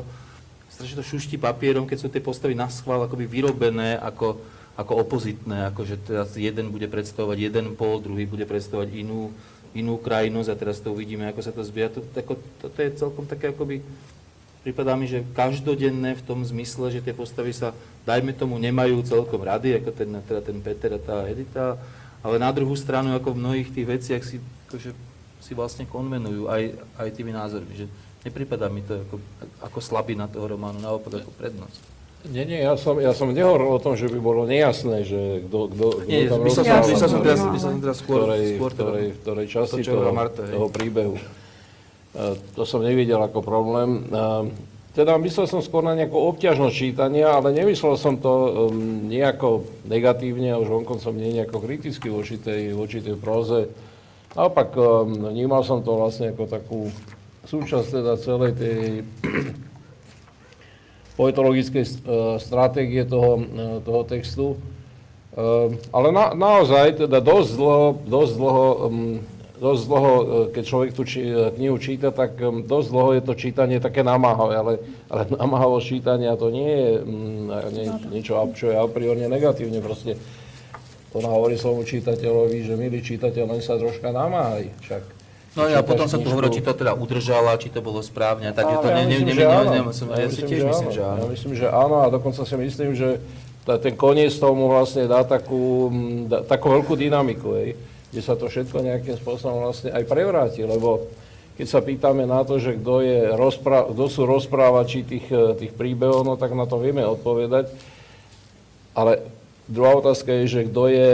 [0.71, 4.39] strašne to šuští papierom, keď sú tie postavy na schvál akoby vyrobené ako,
[4.82, 9.32] ako opozitné, ako že teraz jeden bude predstavovať jeden pol, druhý bude predstavovať inú,
[9.78, 11.94] inú krajnosť a teraz to uvidíme, ako sa to zbieha.
[11.94, 13.86] To, ako, toto je celkom také akoby,
[14.62, 17.74] Pripadá mi, že každodenné v tom zmysle, že tie postavy sa,
[18.06, 21.82] dajme tomu, nemajú celkom rady, ako ten, teda ten Peter a tá Edita,
[22.22, 24.38] ale na druhú stranu, ako v mnohých tých veciach si
[24.70, 24.94] akože
[25.41, 27.74] si vlastne konvenujú aj, aj tými názormi.
[27.74, 27.86] Že
[28.22, 29.17] nepripadá mi to ako,
[29.65, 31.90] ako slabina toho románu, naopak ako prednosť.
[32.30, 35.74] Nie, nie, ja som, ja som nehovoril o tom, že by bolo nejasné, že kto,
[35.74, 36.86] kto, kto Nie, tam rozprával.
[36.86, 40.54] by som, teraz, som teraz skôr, ktorej, skôr teda, ktorej, ktorej časti to, toho, hej.
[40.54, 41.16] toho príbehu.
[42.60, 44.06] To som nevidel ako problém.
[44.92, 48.28] Teda myslel som skôr na nejakú obťažnosť čítania, ale nemyslel som to
[48.68, 53.72] um, nejako negatívne, a už vonkoncom nie nejako kriticky voči tej, voči tej próze.
[54.36, 56.80] Naopak, um, vnímal som to vlastne ako takú
[57.48, 58.80] súčasť teda celej tej
[61.15, 61.91] poetologickej eh,
[62.39, 64.47] stratégie toho, eh, toho textu.
[64.56, 69.17] Eh, Ale na, naozaj, teda dosť dlho, dosť dlho, mm,
[69.62, 70.12] dosť dlho,
[70.58, 72.34] keď človek tú či, knihu číta, tak
[72.65, 74.74] dosť dlho je to čítanie také namáhavé, ale,
[75.06, 79.78] ale namáhavosť čítania to nie je mm, nie, niečo, čo je a priori negatívne.
[79.78, 80.17] Proste
[81.13, 84.71] ona hovorí svojmu čitateľovi, že milý čitateľ, len sa troška namáhaj.
[84.82, 85.21] Však
[85.52, 88.76] No a potom sa tu hovorí, či to teda udržala, či to bolo správne, takže
[88.80, 89.72] to ne, myslím, že áno.
[90.16, 91.20] ja si tiež myslím, že áno.
[91.20, 93.20] Ja myslím, že áno a dokonca si myslím, že
[93.68, 95.92] ten koniec tomu vlastne dá takú,
[96.48, 97.76] takú veľkú dynamiku, hej,
[98.16, 101.12] kde sa to všetko nejakým spôsobom vlastne aj prevráti, lebo
[101.60, 105.76] keď sa pýtame na to, že kto, je rozpra- kto sú rozprávači tých, eh, tých
[105.76, 107.70] príbehov, no tak na to vieme odpovedať.
[108.96, 109.22] Ale
[109.70, 111.12] druhá otázka je, že kto je,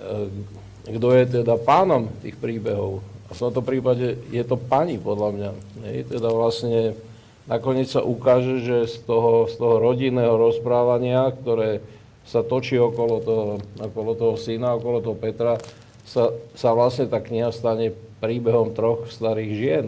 [0.00, 0.57] eh,
[0.88, 3.04] kto je teda pánom tých príbehov.
[3.28, 5.50] A v tomto prípade je to pani, podľa mňa.
[5.84, 6.96] Hej, teda vlastne
[7.44, 11.84] nakoniec sa ukáže, že z toho, z toho rodinného rozprávania, ktoré
[12.24, 13.46] sa točí okolo toho,
[13.80, 15.60] okolo toho syna, okolo toho Petra,
[16.08, 19.86] sa, sa vlastne tá kniha stane príbehom troch starých žien.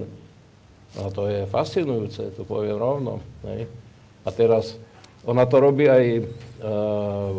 [1.01, 3.25] A to je fascinujúce, to poviem rovno.
[3.49, 3.69] Hej.
[4.25, 4.77] A teraz
[5.25, 6.23] ona to robí aj e,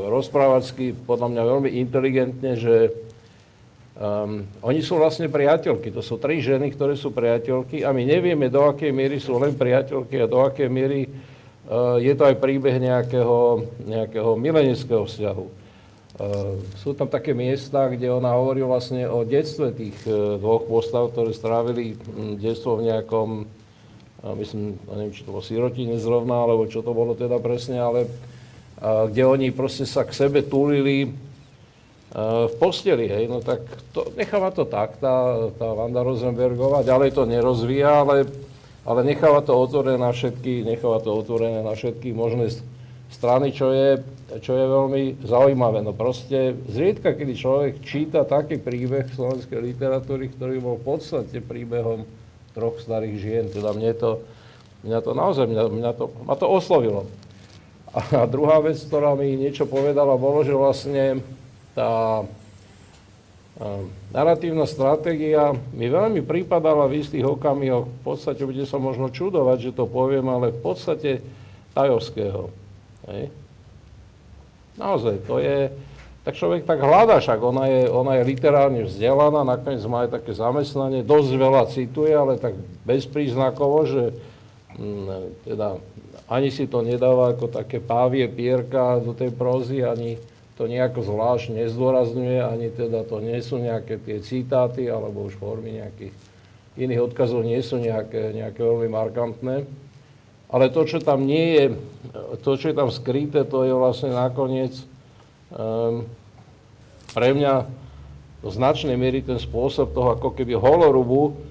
[0.10, 2.93] rozprávačky, podľa mňa veľmi inteligentne, že
[4.02, 8.50] Um, oni sú vlastne priateľky, to sú tri ženy, ktoré sú priateľky a my nevieme,
[8.50, 12.82] do akej miery sú len priateľky a do akej miery uh, je to aj príbeh
[12.82, 15.46] nejakého, nejakého mileneckého vzťahu.
[16.18, 21.14] Uh, sú tam také miesta, kde ona hovorí vlastne o detstve tých uh, dvoch postav,
[21.14, 26.66] ktoré strávili um, detstvo v nejakom, uh, myslím, neviem, či to bolo sirotine zrovna, alebo
[26.66, 31.14] čo to bolo teda presne, ale uh, kde oni proste sa k sebe túlili
[32.12, 33.63] v posteli, hej, no tak
[33.95, 38.28] to, necháva to tak, tá, tá Vanda Rosenbergová, ďalej to nerozvíja, ale,
[38.84, 42.52] ale necháva to otvorené na všetky, necháva to otvorené na všetky možné
[43.15, 44.04] strany, čo je,
[44.43, 45.80] čo je veľmi zaujímavé.
[45.88, 52.04] No proste zriedka, kedy človek číta taký príbeh slovenskej literatúry, ktorý bol v podstate príbehom
[52.52, 54.19] troch starých žien, teda mne to,
[54.84, 57.08] mňa to naozaj, mňa, mňa to, ma to oslovilo.
[57.91, 61.24] A druhá vec, ktorá mi niečo povedala, bolo, že vlastne
[61.76, 62.24] tá
[64.10, 69.72] narratívna stratégia mi veľmi pripadala v istých okamihoch, v podstate bude sa možno čudovať, že
[69.78, 71.22] to poviem, ale v podstate
[71.78, 72.50] Tajovského.
[73.08, 73.30] Hej.
[74.82, 75.70] Naozaj, to je,
[76.26, 80.32] tak človek tak hľadá, však ona je, ona je literárne vzdelaná, nakoniec má aj také
[80.34, 82.58] zamestnanie, dosť veľa cituje, ale tak
[82.88, 84.04] bezpríznakovo, že
[84.80, 85.78] m, teda
[86.32, 90.18] ani si to nedáva ako také pávie pierka do tej prózy, ani
[90.62, 95.82] to nejako zvlášť nezdôrazňuje, ani teda to nie sú nejaké tie citáty, alebo už formy
[95.82, 96.13] nejakých
[96.78, 99.65] iných odkazov nie sú nejaké, nejaké veľmi markantné.
[100.54, 101.65] Ale to, čo tam nie je,
[102.45, 104.78] to, čo je tam skryté, to je vlastne nakoniec
[105.50, 106.06] um,
[107.17, 107.65] pre mňa
[108.45, 111.41] do značnej miery ten spôsob toho ako keby holorubu,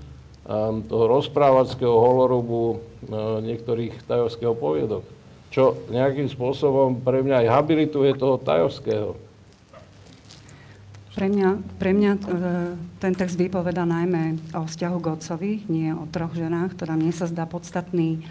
[0.47, 2.79] um, toho rozprávackého holorubu
[3.11, 5.03] uh, niektorých tajovského poviedok
[5.51, 9.19] čo nejakým spôsobom pre mňa aj habilituje toho tajovského.
[11.11, 12.21] Pre mňa, pre mňa e,
[13.03, 16.79] ten text vypoveda najmä o vzťahu k otcovi, nie o troch ženách.
[16.79, 18.23] Teda mne sa zdá podstatný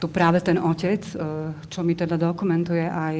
[0.00, 1.14] tu práve ten otec, e,
[1.68, 3.16] čo mi teda dokumentuje aj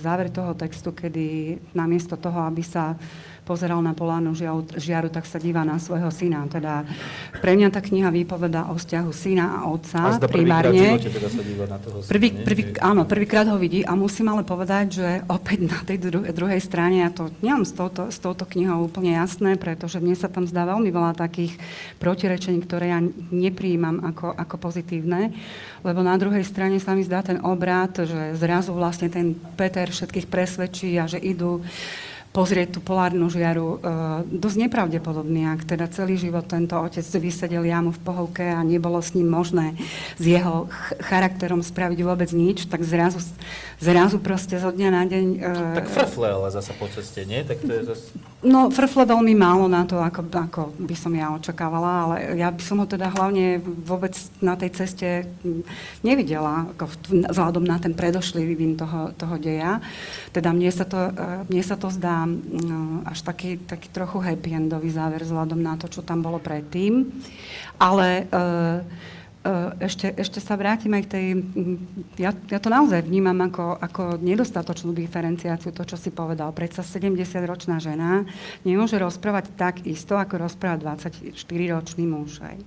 [0.00, 2.96] záver toho textu, kedy namiesto toho, aby sa
[3.50, 4.30] pozeral na polánu
[4.78, 6.46] žiaru, tak sa díva na svojho syna.
[6.46, 6.86] Teda
[7.42, 11.02] pre mňa tá kniha vypoveda o vzťahu syna a otca a primárne.
[11.02, 12.46] teda sa díva na toho syna, Prvý, nie?
[12.46, 12.78] prvý, Hej.
[12.78, 17.02] áno, prvýkrát ho vidí a musím ale povedať, že opäť na tej dru- druhej strane,
[17.02, 20.62] ja to nemám s touto, s touto knihou úplne jasné, pretože mne sa tam zdá
[20.70, 21.58] veľmi veľa takých
[21.98, 23.00] protirečení, ktoré ja
[23.34, 25.34] nepríjmam ako, ako pozitívne,
[25.82, 30.28] lebo na druhej strane sa mi zdá ten obrad, že zrazu vlastne ten Peter všetkých
[30.28, 31.64] presvedčí a že idú
[32.30, 33.82] pozrieť tú polárnu žiaru.
[33.82, 39.02] E, dosť nepravdepodobný, ak teda celý život tento otec vysedel jamu v pohovke a nebolo
[39.02, 39.74] s ním možné
[40.14, 43.18] s jeho ch- charakterom spraviť vôbec nič, tak zrazu,
[43.82, 45.26] zrazu proste zo dňa na deň...
[45.42, 47.42] E, tak frfle ale zasa po ceste, nie?
[47.42, 48.06] Tak to je zase...
[48.46, 52.62] No, frfle veľmi málo na to, ako, ako by som ja očakávala, ale ja by
[52.62, 55.26] som ho teda hlavne vôbec na tej ceste
[56.06, 59.82] nevidela, ako vzhľadom na ten predošlý vývin toho, toho deja.
[60.30, 64.56] Teda mne sa to, e, mne sa to zdá no, až taký, taký trochu happy
[64.56, 67.08] endový záver vzhľadom na to, čo tam bolo predtým.
[67.80, 68.80] Ale uh,
[69.80, 71.26] ešte, ešte sa vrátim aj k tej...
[72.20, 76.52] Ja, ja to naozaj vnímam ako, ako nedostatočnú diferenciáciu, to, čo si povedal.
[76.52, 78.28] Predsa 70-ročná žena
[78.68, 82.44] nemôže rozprávať tak isto, ako rozpráva 24-ročný muž.
[82.44, 82.58] Aj.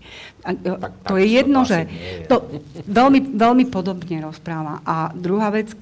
[0.50, 1.80] A, tak, to tak, je jedno, to že...
[2.26, 2.36] To
[2.90, 4.82] veľmi, veľmi podobne rozpráva.
[4.82, 5.78] A druhá vec,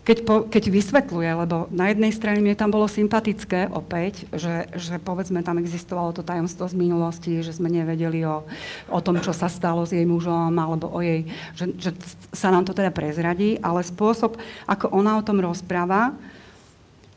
[0.00, 4.96] keď, po, keď vysvetľuje, lebo na jednej strane mne tam bolo sympatické opäť, že, že
[4.96, 8.48] povedzme tam existovalo to tajomstvo z minulosti, že sme nevedeli o,
[8.88, 11.90] o tom, čo sa stalo s jej mužom, alebo o jej, že, že
[12.32, 16.16] sa nám to teda prezradí, ale spôsob, ako ona o tom rozpráva,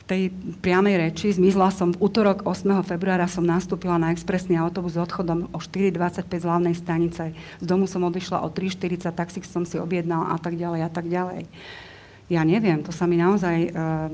[0.03, 1.31] tej priamej reči.
[1.31, 2.83] Zmizla som v útorok 8.
[2.83, 7.31] februára som nastúpila na expresný autobus s odchodom o 4.25 z hlavnej stanice.
[7.63, 11.07] Z domu som odišla o 3.40, taxík som si objednala a tak ďalej a tak
[11.07, 11.47] ďalej
[12.31, 14.09] ja neviem, to sa mi naozaj uh,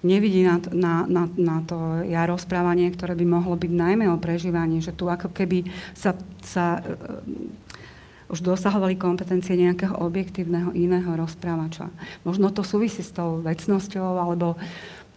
[0.00, 4.80] nevidí na, na, na, na to ja rozprávanie, ktoré by mohlo byť najmä o prežívaní,
[4.80, 11.90] že tu ako keby sa, sa uh, už dosahovali kompetencie nejakého objektívneho iného rozprávača.
[12.24, 14.56] Možno to súvisí s tou vecnosťou, alebo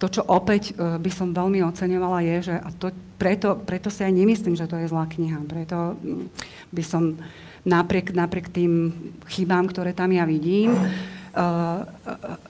[0.01, 4.03] to, čo opäť uh, by som veľmi oceňovala, je, že a to, preto, preto si
[4.03, 5.39] aj nemyslím, že to je zlá kniha.
[5.47, 6.27] Preto mm,
[6.75, 7.15] by som
[7.63, 8.91] napriek, napriek tým
[9.31, 10.75] chybám, ktoré tam ja vidím,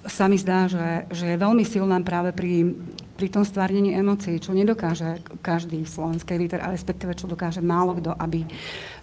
[0.03, 2.75] sa mi zdá, že, že je veľmi silná práve pri,
[3.15, 8.11] pri tom stvárnení emócií, čo nedokáže každý slovenský liter, ale respektíve čo dokáže málo kto,
[8.11, 8.43] aby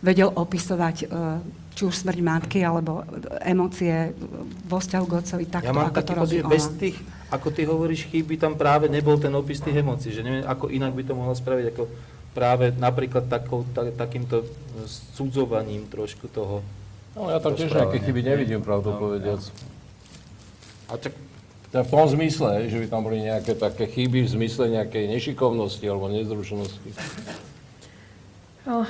[0.04, 1.06] vedel opisovať e,
[1.72, 3.08] či už smrť matky, alebo
[3.40, 4.12] emócie
[4.68, 6.52] vo vzťahu k otcovi takto, ja mám ako to robí ona.
[6.52, 6.96] Bez tých,
[7.32, 10.92] ako ty hovoríš, chýby tam práve nebol ten opis tých emócií, že neviem, ako inak
[10.92, 11.82] by to mohla spraviť, ako
[12.36, 14.44] práve napríklad takou, tak, takýmto
[15.16, 16.60] sudzovaním trošku toho.
[17.16, 19.40] No ja tam tiež nejaké chyby nevidím, pravdu no, povediac.
[20.90, 21.14] A tak
[21.70, 26.10] v tom zmysle, že by tam boli nejaké také chyby v zmysle nejakej nešikovnosti alebo
[26.10, 26.90] nezručnosti.
[28.66, 28.82] No,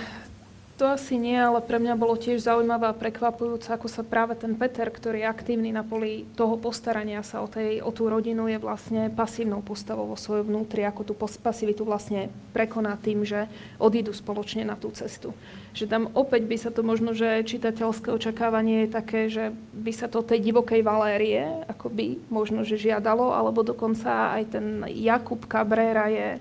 [0.81, 4.57] to asi nie, ale pre mňa bolo tiež zaujímavé a prekvapujúce, ako sa práve ten
[4.57, 8.57] Peter, ktorý je aktívny na poli toho postarania sa o, tej, o tú rodinu, je
[8.57, 13.45] vlastne pasívnou postavou vo svojom vnútri, ako tú pasivitu vlastne prekoná tým, že
[13.77, 15.37] odídu spoločne na tú cestu.
[15.77, 20.09] Že tam opäť by sa to možno, že čitateľské očakávanie je také, že by sa
[20.09, 26.41] to tej divokej Valérie akoby možno, že žiadalo, alebo dokonca aj ten Jakub Cabrera je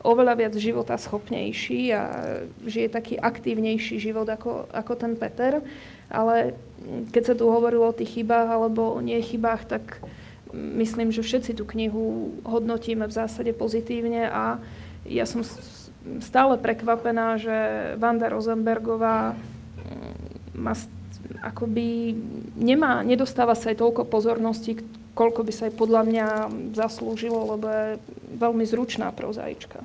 [0.00, 2.02] oveľa viac života schopnejší a
[2.64, 5.60] žije taký aktívnejší život ako, ako ten Peter.
[6.08, 6.56] Ale
[7.12, 9.20] keď sa tu hovorilo o tých chybách alebo o nie
[9.68, 10.00] tak
[10.54, 14.58] myslím, že všetci tú knihu hodnotíme v zásade pozitívne a
[15.06, 15.44] ja som
[16.20, 17.56] stále prekvapená, že
[18.00, 20.74] Vanda Rosenbergová mm, má
[21.40, 22.16] akoby
[22.56, 24.80] nemá, nedostáva sa aj toľko pozornosti,
[25.20, 26.26] koľko by sa aj podľa mňa
[26.72, 27.88] zaslúžilo, lebo je
[28.40, 29.84] veľmi zručná prozaička.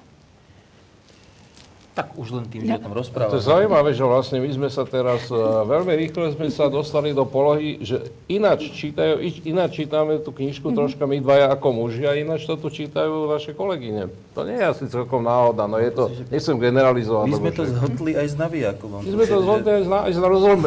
[1.96, 3.32] Tak už len tým, že o tom rozprávame.
[3.32, 7.16] To je zaujímavé, že vlastne my sme sa teraz, uh, veľmi rýchlo sme sa dostali
[7.16, 10.76] do polohy, že ináč čítajú, ináč čítame tú knižku mm-hmm.
[10.76, 14.12] troška my dvaja ako muži a ináč to tu čítajú vaše kolegyne.
[14.36, 17.32] To nie je asi celkom náhoda, no je to, nechcem generalizovať.
[17.32, 19.00] My sme to zhodli aj s Navijakovom.
[19.00, 20.20] My sme to zhodli aj s, aj s,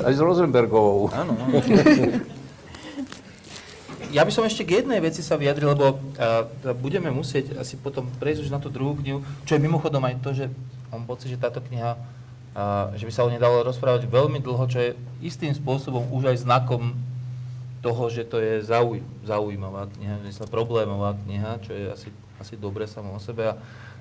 [0.08, 1.12] aj s Rosenbergovou.
[1.12, 1.56] Áno, áno.
[4.12, 6.48] ja by som ešte k jednej veci sa vyjadril, lebo uh,
[6.80, 10.30] budeme musieť asi potom prejsť už na tú druhú knihu, čo je mimochodom aj to,
[10.32, 10.46] že
[10.88, 14.64] mám pocit, že táto kniha, uh, že by sa o nej dalo rozprávať veľmi dlho,
[14.68, 14.90] čo je
[15.20, 16.96] istým spôsobom už aj znakom
[17.84, 22.08] toho, že to je zauj, zaujímavá kniha, je problémová kniha, čo je asi,
[22.40, 23.52] asi dobre samo o sebe.
[23.52, 23.54] A,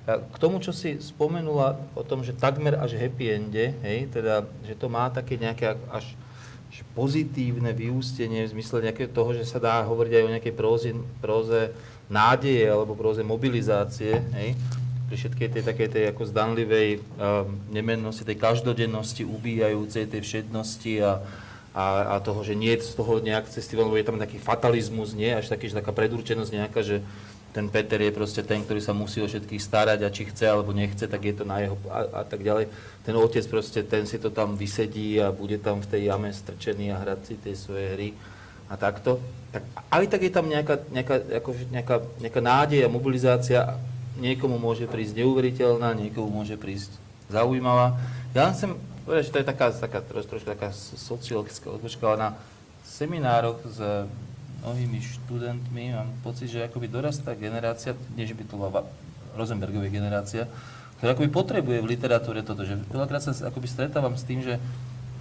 [0.08, 4.48] a k tomu, čo si spomenula o tom, že takmer až happy ende, hej, teda,
[4.66, 6.04] že to má také nejaké až
[6.94, 10.90] pozitívne vyústenie v zmysle nejakého toho, že sa dá hovoriť aj o nejakej próze,
[11.22, 11.70] próze
[12.08, 14.56] nádeje alebo próze mobilizácie, hej?
[15.08, 21.24] pri všetkej tej takej tej ako zdanlivej uh, nemennosti, tej každodennosti, ubíjajúcej tej všednosti a,
[21.72, 25.16] a, a toho, že nie je z toho nejak cesty, lebo je tam taký fatalizmus,
[25.16, 27.00] nie až taký, že taká predurčenosť nejaká, že
[27.58, 30.70] ten Peter je proste ten, ktorý sa musí o všetkých starať a či chce alebo
[30.70, 32.70] nechce, tak je to na jeho a, a tak ďalej.
[33.02, 36.94] Ten otec proste, ten si to tam vysedí a bude tam v tej jame strčený
[36.94, 38.08] a hrať si tie svoje hry.
[38.70, 39.18] a takto,
[39.50, 43.60] tak aj tak je tam nejaká, nejaká, akože nejaká, nejaká nádej a mobilizácia.
[44.22, 46.94] Niekomu môže prísť neuveriteľná, niekomu môže prísť
[47.26, 47.98] zaujímavá.
[48.38, 52.30] Ja chcem povedať, že to je taká, taká troš, troška taká sociologická odbočka, ale na
[52.86, 54.06] seminároch s
[54.62, 55.94] mnohými študentmi.
[55.94, 58.84] Mám pocit, že akoby dorastá generácia, nie že by to bola
[59.38, 60.50] Rosenbergovej generácia,
[60.98, 64.58] ktorá akoby potrebuje v literatúre toto, že veľakrát sa akoby stretávam s tým, že,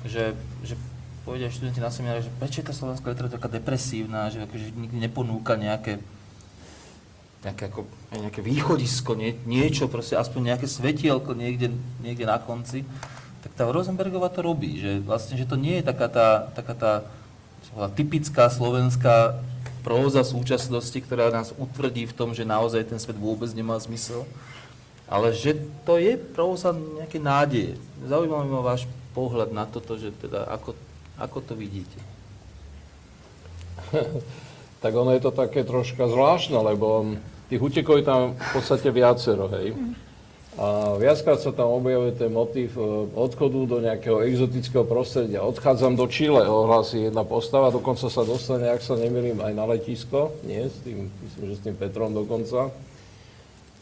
[0.10, 0.34] že,
[0.66, 0.74] že
[1.22, 4.98] povedia študenti na semináre, že prečo je tá slovenská literatúra taká depresívna, že akože nikdy
[4.98, 6.02] neponúka nejaké,
[7.46, 11.70] nejaké, ako, nejaké východisko, nie, niečo, proste aspoň nejaké svetielko niekde,
[12.02, 12.82] niekde na konci,
[13.46, 16.28] tak tá Rosenbergová to robí, že vlastne, že to nie je taká tá,
[16.58, 16.92] taká tá
[17.96, 19.40] typická slovenská
[19.88, 24.28] próza súčasnosti, ktorá nás utvrdí v tom, že naozaj ten svet vôbec nemá zmysel,
[25.08, 25.56] ale že
[25.88, 27.80] to je próza nejaké nádeje.
[28.04, 28.84] Zaujímavý ma váš
[29.16, 30.76] pohľad na toto, že teda ako,
[31.16, 32.00] ako to vidíte.
[34.84, 37.16] tak ono je to také troška zvláštne, lebo
[37.48, 39.72] tých útekov je tam v podstate viacero, hej.
[40.58, 42.82] A viackrát sa tam objavuje ten motív e,
[43.14, 45.46] odchodu do nejakého exotického prostredia.
[45.46, 50.34] Odchádzam do Čile, ohlási jedna postava, dokonca sa dostane, ak sa nemýlim, aj na letisko,
[50.42, 52.74] nie, s tým, myslím, že s tým Petrom dokonca.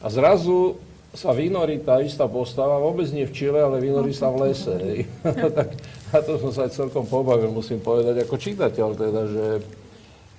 [0.03, 0.75] A zrazu
[1.15, 4.75] sa vynorí tá istá postava, vôbec nie v Čile, ale vynorí sa v lese.
[5.55, 5.71] Tak
[6.11, 9.45] na to som sa aj celkom pobavil, musím povedať, ako čitateľ teda, že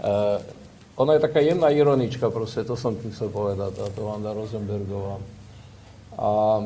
[0.05, 0.37] uh,
[1.01, 5.36] ona je taká jemná ironička proste, to som chcel povedať, táto Vanda Rosenbergová.
[6.17, 6.65] A,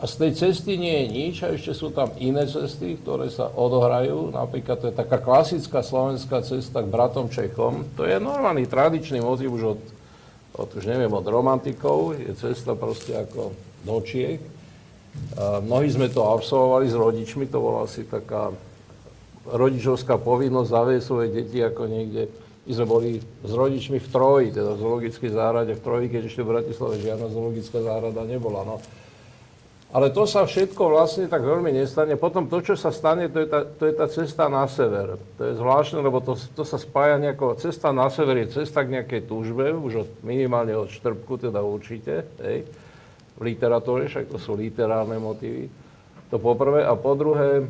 [0.00, 3.48] a z tej cesty nie je nič a ešte sú tam iné cesty, ktoré sa
[3.48, 4.32] odohrajú.
[4.32, 7.88] Napríklad to je taká klasická slovenská cesta k bratom Čechom.
[7.96, 9.80] To je normálny tradičný motiv už od,
[10.56, 12.16] od už neviem, od romantikov.
[12.16, 14.40] Je cesta proste ako do Čiech.
[15.36, 18.54] A mnohí sme to absolvovali s rodičmi, to bola asi taká
[19.48, 22.30] rodičovská povinnosť zaviesť svoje deti ako niekde
[22.68, 26.44] my sme boli s rodičmi v Troji, teda v zoologickej záhrade v Troji, keď ešte
[26.44, 28.62] v Bratislave žiadna zoologická záhrada nebola.
[28.68, 28.76] No.
[29.90, 32.14] Ale to sa všetko vlastne tak veľmi nestane.
[32.14, 35.18] Potom to, čo sa stane, to je tá, to je tá cesta na sever.
[35.34, 37.58] To je zvláštne, lebo to, to sa spája nejako...
[37.58, 42.22] Cesta na sever je cesta k nejakej túžbe, už od, minimálne od Štrbku teda určite,
[42.38, 42.70] hej,
[43.34, 45.66] v literatúre, však to sú literárne motívy.
[46.30, 46.86] To poprvé.
[46.86, 47.66] A po druhé,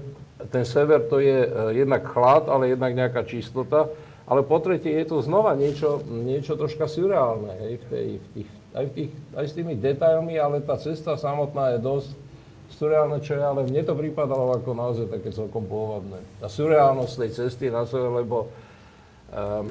[0.52, 3.88] ten sever to je uh, jednak chlad, ale jednak nejaká čistota.
[4.30, 8.50] Ale po tretie je to znova niečo, niečo troška surreálne, hej, v tej, v tých,
[8.78, 12.10] aj, v tých, aj s tými detailmi, ale tá cesta samotná je dosť
[12.78, 16.22] surreálne, čo je, ale mne to pripadalo ako naozaj také celkom pôvodné.
[16.38, 18.46] Tá surreálnosť tej cesty na sebe, lebo
[19.34, 19.66] um,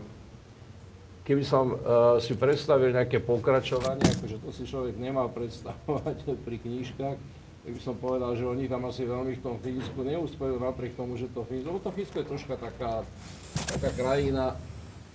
[1.24, 7.16] keby som uh, si predstavil nejaké pokračovanie, akože to si človek nemá predstavovať pri knížkach,
[7.64, 11.16] tak by som povedal, že oni tam asi veľmi v tom Fínsku neúspejú napriek tomu,
[11.16, 13.08] že to Fínsko, lebo to Fínsko je troška taká
[13.56, 14.58] taká krajina,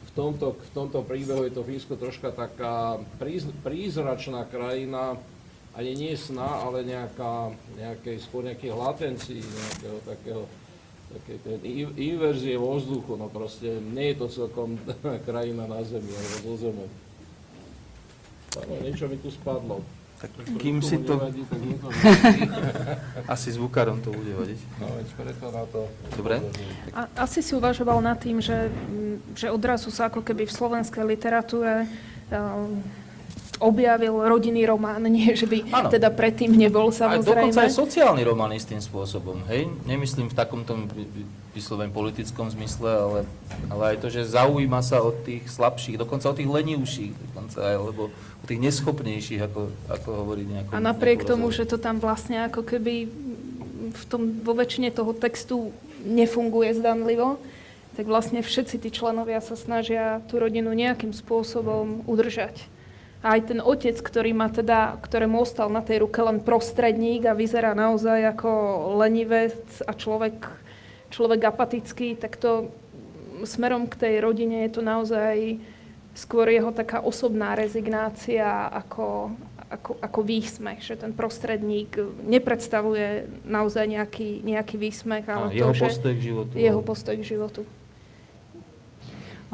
[0.04, 5.18] v tomto, v tomto príbehu je to Fínsko troška taká príz, prízračná krajina,
[5.74, 10.42] ani nie sna, ale nejaká, nejakej, skôr nejakých latencií, nejakého takého,
[11.18, 11.58] také ten
[11.98, 14.78] inverzie vo vzduchu, no proste nie je to celkom
[15.28, 16.86] krajina na Zemi, alebo do Zeme.
[18.86, 19.82] niečo mi tu spadlo.
[20.30, 21.20] Tak kým si to...
[21.20, 21.88] Nevadí, tak to
[23.28, 24.60] Asi zvukárom to bude vadiť.
[24.80, 25.80] No veď preto na to...
[26.16, 26.40] Dobre.
[26.96, 28.72] A, asi si uvažoval nad tým, že,
[29.36, 31.86] že odrazu sa ako keby v slovenskej literatúre
[32.32, 32.80] um,
[33.62, 35.88] objavil rodinný román, nie že by ano.
[35.90, 37.50] teda predtým nebol samozrejme.
[37.50, 39.70] A dokonca aj sociálny román istým spôsobom, hej?
[39.86, 40.74] Nemyslím v takomto
[41.54, 43.18] vyslovene politickom zmysle, ale,
[43.70, 47.74] ale aj to, že zaujíma sa od tých slabších, dokonca od tých lenivších, dokonca aj,
[47.78, 50.74] alebo od tých neschopnejších, ako, ako hovorí nejaký.
[50.74, 53.06] A napriek tomu, že to tam vlastne ako keby
[53.94, 55.70] v tom, vo väčšine toho textu
[56.02, 57.38] nefunguje zdanlivo,
[57.94, 62.73] tak vlastne všetci tí členovia sa snažia tú rodinu nejakým spôsobom udržať.
[63.24, 67.32] A aj ten otec, ktorý má teda, ktorému ostal na tej ruke len prostredník a
[67.32, 68.50] vyzerá naozaj ako
[69.00, 70.44] lenivec a človek,
[71.08, 72.68] človek apatický, tak to
[73.48, 75.56] smerom k tej rodine je to naozaj
[76.14, 79.34] skôr jeho taká osobná rezignácia ako,
[79.72, 81.96] ako, ako výsmech, že ten prostredník
[82.28, 86.52] nepredstavuje naozaj nejaký, nejaký výsmech, ale a to, jeho postoj k životu.
[86.54, 87.62] Jeho postoj k životu.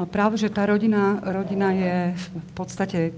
[0.01, 3.12] A práve, že tá rodina, rodina je v podstate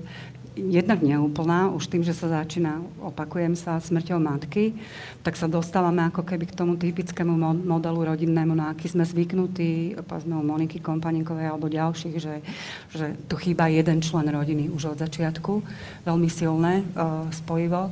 [0.57, 4.77] jednak neúplná, už tým, že sa začína, opakujem sa, smrťou matky,
[5.25, 7.35] tak sa dostávame ako keby k tomu typickému
[7.65, 12.35] modelu rodinnému, na aký sme zvyknutí, povedzme u Moniky Kompaníkovej alebo ďalších, že,
[12.93, 15.65] že tu chýba jeden člen rodiny už od začiatku,
[16.05, 17.89] veľmi silné uh, spojivo.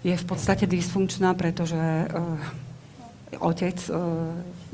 [0.00, 2.68] Je v podstate dysfunkčná, pretože uh,
[3.38, 3.92] otec e,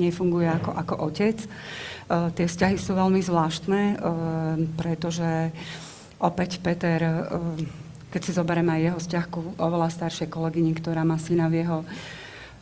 [0.00, 1.36] nefunguje ako, ako otec.
[1.36, 1.48] E,
[2.32, 3.96] tie vzťahy sú veľmi zvláštne, e,
[4.80, 5.52] pretože
[6.20, 7.12] opäť Peter, e,
[8.10, 11.78] keď si zoberieme aj jeho vzťah ku oveľa staršej kolegyni, ktorá má syna v jeho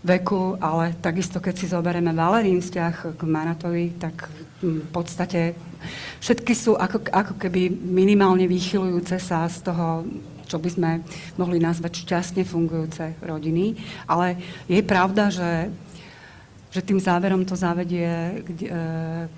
[0.04, 4.28] veku, ale takisto keď si zoberieme Valerín vzťah k Maratovi, tak
[4.60, 5.56] v podstate
[6.20, 10.04] všetky sú ako, ako keby minimálne vychylujúce sa z toho,
[10.44, 10.90] čo by sme
[11.40, 13.80] mohli nazvať šťastne fungujúce rodiny.
[14.04, 14.36] Ale
[14.68, 15.72] je pravda, že
[16.74, 18.82] že tým záverom to zavedie kde, e,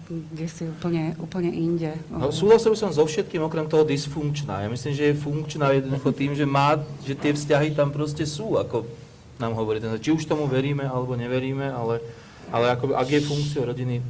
[0.08, 1.92] kde si úplne, úplne inde.
[2.08, 4.64] No, súhlasil som so všetkým, okrem toho dysfunkčná.
[4.64, 8.56] Ja myslím, že je funkčná jednoducho tým, že, má, že tie vzťahy tam proste sú,
[8.56, 8.88] ako
[9.36, 12.00] nám hovorí ten, či už tomu veríme alebo neveríme, ale,
[12.48, 14.00] ale ako, ak je funkciou rodiny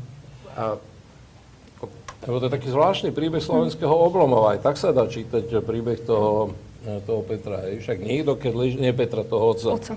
[0.55, 0.79] a
[2.27, 4.59] lebo to je taký zvláštny príbeh slovenského oblomova.
[4.59, 6.59] Aj tak sa dá čítať príbeh toho,
[7.07, 7.62] toho Petra.
[7.70, 9.79] Však niekto, keď leží, nie Petra, toho otca.
[9.79, 9.95] Oca.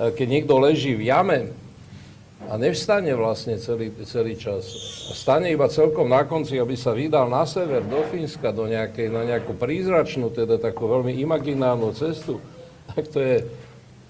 [0.00, 1.52] Keď niekto leží v jame
[2.50, 4.66] a nevstane vlastne celý, celý čas.
[5.14, 9.22] Stane iba celkom na konci, aby sa vydal na sever, do Fínska, do nejakej, na
[9.22, 12.42] nejakú prízračnú, teda takú veľmi imaginárnu cestu,
[12.90, 13.36] tak to je,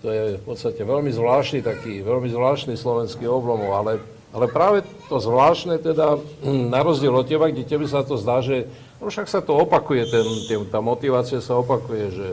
[0.01, 3.93] to je v podstate veľmi zvláštny taký, veľmi zvláštny slovenský oblomov, ale,
[4.33, 6.17] ale práve to zvláštne teda,
[6.73, 8.67] na rozdiel od teba, kde tebe sa to zdá, že
[8.99, 12.29] no však sa to opakuje, ten, ten, tá motivácia sa opakuje, že,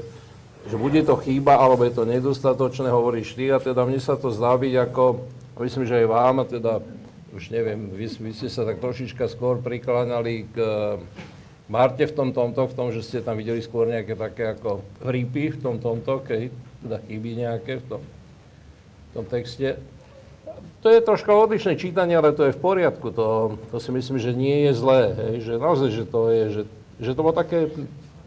[0.70, 4.34] že bude to chýba, alebo je to nedostatočné, hovoríš ty, a teda mne sa to
[4.34, 5.04] zdá byť ako,
[5.60, 6.80] myslím, že aj vám, teda
[7.36, 10.58] už neviem, vy, vy ste sa tak trošička skôr prikláňali k
[11.70, 15.54] Marte v tom tomto, v tom, že ste tam videli skôr nejaké také ako hrípy
[15.54, 16.50] v tom tomto, keď
[16.82, 19.78] teda chyby nejaké v tom, v tom texte.
[20.80, 23.12] To je troška odlišné čítanie, ale to je v poriadku.
[23.14, 25.02] To, to si myslím, že nie je zlé.
[25.14, 25.34] Hej?
[25.46, 26.64] Že naozaj, že to je, že,
[27.04, 27.68] že to bolo také...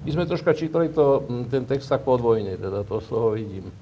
[0.04, 3.72] My sme troška čítali to, ten text tak podvojne, teda to z toho vidím.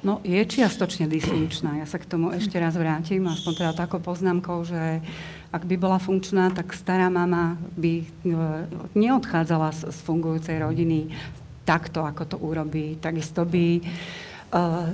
[0.00, 1.76] No, je čiastočne dysfunkčná.
[1.76, 5.04] Ja sa k tomu ešte raz vrátim, aspoň teda takou poznámkou, že
[5.52, 8.06] ak by bola funkčná, tak stará mama by e,
[8.96, 11.12] neodchádzala z, fungujúcej rodiny
[11.68, 12.98] takto, ako to urobí.
[12.98, 13.78] Takisto by
[14.50, 14.90] uh,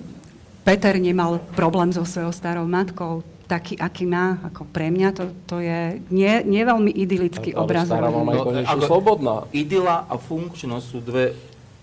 [0.61, 5.57] Peter nemal problém so svojou starou matkou, taký, aký má, ako pre mňa, to, to
[5.65, 7.89] je nie, nie veľmi idylický ale, obraz.
[7.89, 9.37] Stará mama je konečne slobodná.
[9.57, 11.33] Idyla a funkčnosť sú dve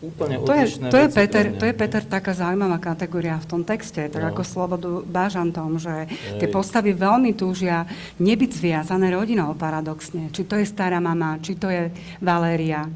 [0.04, 4.12] úplne to je, to je, Peter, to je Peter taká zaujímavá kategória v tom texte,
[4.12, 4.36] tak no.
[4.36, 6.12] ako slobodu bážantom, že
[6.43, 7.88] tie postavy veľmi túžia
[8.20, 10.28] nebyť zviazané rodinou paradoxne.
[10.36, 11.88] Či to je stará mama, či to je
[12.20, 12.91] Valéria.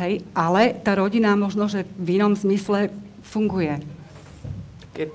[0.00, 0.24] Hej?
[0.32, 2.88] Ale tá rodina možno, že v inom zmysle
[3.20, 3.76] funguje.
[4.96, 5.12] Je,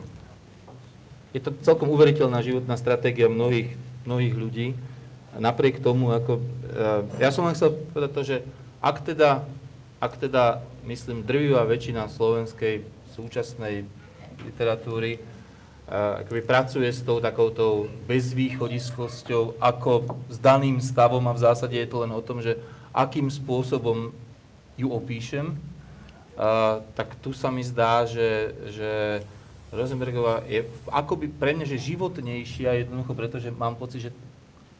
[1.33, 3.73] je to celkom uveriteľná životná stratégia mnohých,
[4.05, 4.67] mnohých ľudí.
[5.41, 6.43] Napriek tomu, ako,
[7.17, 8.37] ja som len chcel povedať to, že
[8.83, 9.47] ak teda,
[9.97, 13.85] ak teda myslím, drvivá väčšina slovenskej súčasnej
[14.41, 21.77] literatúry uh, akoby pracuje s tou takoutou bezvýchodiskosťou, ako s daným stavom a v zásade
[21.77, 22.57] je to len o tom, že
[22.91, 24.11] akým spôsobom
[24.79, 28.91] ju opíšem, uh, tak tu sa mi zdá, že, že
[29.71, 34.11] Rosenbergová je akoby pre mňa, že životnejšia jednoducho, pretože mám pocit, že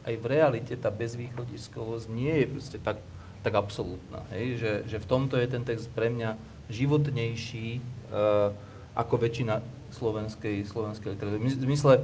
[0.02, 2.98] aj v realite tá bezvýchodiskovosť nie je proste tak,
[3.42, 4.22] tak absolútna.
[4.30, 4.62] Hej?
[4.62, 6.38] Že, že v tomto je ten text pre mňa
[6.70, 8.54] životnejší uh,
[8.94, 9.60] ako väčšina
[9.92, 11.42] slovenskej, slovenskej literatúry.
[11.42, 12.00] V zmysle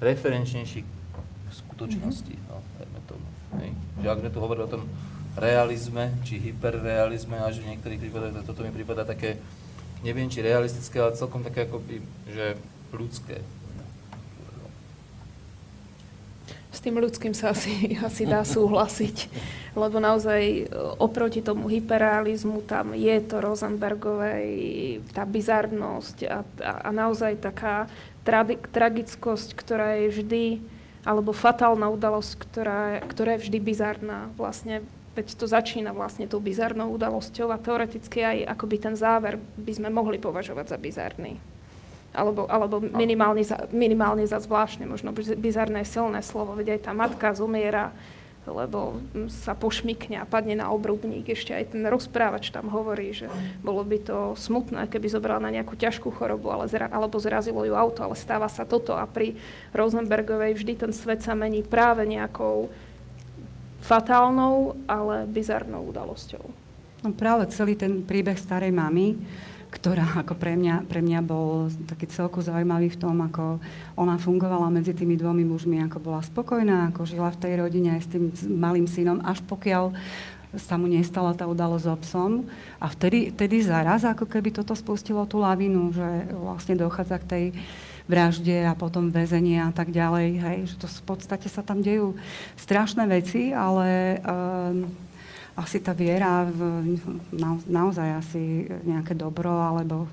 [0.00, 2.34] referenčnejší v skutočnosti.
[2.34, 2.50] Mm-hmm.
[2.50, 3.26] No, tomu,
[3.60, 3.70] hej?
[4.00, 4.82] Že ak sme tu hovorili o tom
[5.38, 9.38] realizme, či hyperrealizme, a že v niektorých prípadoch toto mi prípada také,
[10.02, 12.58] neviem, či realistické, ale celkom také akoby, že
[12.90, 13.42] ľudské.
[16.70, 19.30] S tým ľudským sa asi, asi dá súhlasiť,
[19.74, 20.62] lebo naozaj e,
[21.02, 24.48] oproti tomu hyperrealizmu tam je to Rosenbergovej,
[25.10, 27.90] tá bizarnosť a, a, a naozaj taká
[28.22, 30.44] tra- tragickosť, ktorá je vždy,
[31.02, 34.30] alebo fatálna udalosť, ktorá, ktorá je vždy bizarná.
[34.36, 39.72] Vlastne Veď to začína vlastne tou bizarnou udalosťou a teoreticky aj akoby ten záver by
[39.74, 41.34] sme mohli považovať za bizarný.
[42.10, 47.30] Alebo, alebo minimálne, za, minimálne za zvláštne, možno bizarné silné slovo, veď aj tá matka
[47.38, 47.94] zomiera,
[48.50, 48.98] lebo
[49.30, 51.28] sa pošmikne a padne na obrubník.
[51.30, 53.30] Ešte aj ten rozprávač tam hovorí, že
[53.62, 57.78] bolo by to smutné, keby zobrala na nejakú ťažkú chorobu ale zra, alebo zrazilo ju
[57.78, 59.38] auto, ale stáva sa toto a pri
[59.70, 62.72] Rosenbergovej vždy ten svet sa mení práve nejakou
[63.84, 66.44] fatálnou, ale bizarnou udalosťou.
[67.00, 69.16] No práve celý ten príbeh starej mamy,
[69.70, 73.62] ktorá ako pre mňa, pre mňa bol taký celku zaujímavý v tom, ako
[73.94, 78.02] ona fungovala medzi tými dvomi mužmi, ako bola spokojná, ako žila v tej rodine aj
[78.02, 78.24] s tým
[78.58, 79.94] malým synom, až pokiaľ
[80.58, 82.32] sa mu nestala tá udalosť so psom.
[82.82, 87.44] A vtedy, vtedy zaraz, ako keby toto spustilo tú lavinu, že vlastne dochádza k tej
[88.10, 90.28] vražde a potom väzenie a tak ďalej.
[90.42, 92.18] Hej, že to v podstate sa tam dejú
[92.58, 94.90] strašné veci, ale um,
[95.60, 96.96] asi tá viera v
[97.36, 100.08] na, naozaj asi nejaké dobro, alebo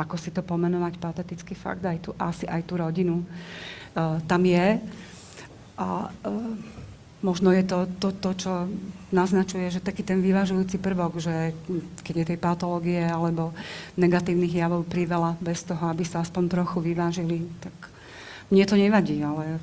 [0.00, 4.80] ako si to pomenovať, patetický fakt, aj tu, asi aj tú rodinu uh, tam je.
[5.78, 6.78] A uh,
[7.18, 8.52] Možno je to, to, to, čo
[9.10, 11.50] naznačuje, že taký ten vyvážujúci prvok, že
[12.06, 13.50] keď je tej patológie alebo
[13.98, 17.74] negatívnych javov priveľa bez toho, aby sa aspoň trochu vyvážili, tak
[18.54, 19.58] mne to nevadí, ale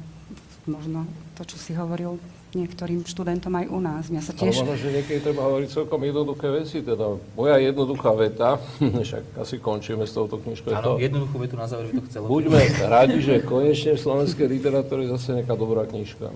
[0.67, 1.07] možno
[1.39, 2.19] to, čo si hovoril,
[2.55, 4.07] niektorým študentom aj u nás.
[4.07, 4.55] Mňa sa tiež...
[4.55, 6.77] Ale možno, že niekedy treba hovoriť celkom jednoduché veci.
[6.79, 8.49] Teda moja jednoduchá veta,
[9.05, 10.71] však asi končíme s touto knižkou.
[10.71, 12.25] Áno, jednoduchú vetu na záver by to chcelo.
[12.31, 16.31] Buďme radi, že konečne v slovenskej literatúre je zase nejaká dobrá knižka.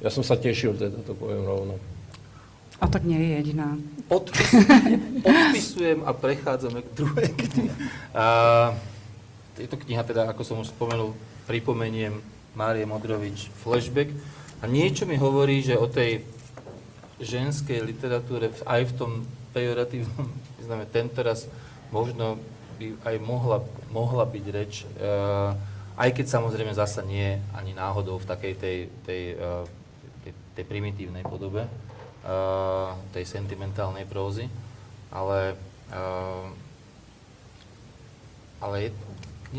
[0.00, 1.76] Ja som sa tešil, teda to poviem rovno.
[2.80, 3.76] A tak nie je jediná.
[4.08, 4.56] Podpis,
[5.28, 7.76] podpisujem a prechádzame k druhej knihe.
[8.16, 8.24] A,
[9.60, 11.12] je to kniha, teda, ako som už spomenul,
[11.44, 12.16] pripomeniem
[12.56, 14.08] Márie Modrovič Flashback.
[14.60, 16.20] A niečo mi hovorí, že o tej
[17.20, 19.10] ženskej literatúre aj v tom
[19.56, 20.28] pejoratívnom
[20.60, 21.48] význame tentoraz
[21.88, 22.36] možno
[22.80, 23.58] by aj mohla,
[23.92, 25.52] mohla byť reč, uh,
[26.00, 29.68] aj keď samozrejme zasa nie ani náhodou v takej tej, tej, uh,
[30.24, 34.48] tej, tej primitívnej podobe, uh, tej sentimentálnej prózy,
[35.12, 35.60] ale,
[35.92, 36.48] uh,
[38.64, 38.90] ale je,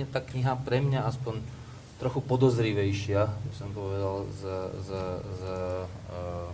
[0.02, 1.61] je tá kniha pre mňa aspoň
[2.02, 4.42] trochu podozrivejšia, by som povedal, z,
[4.82, 4.90] z,
[5.22, 5.42] z
[6.10, 6.50] uh,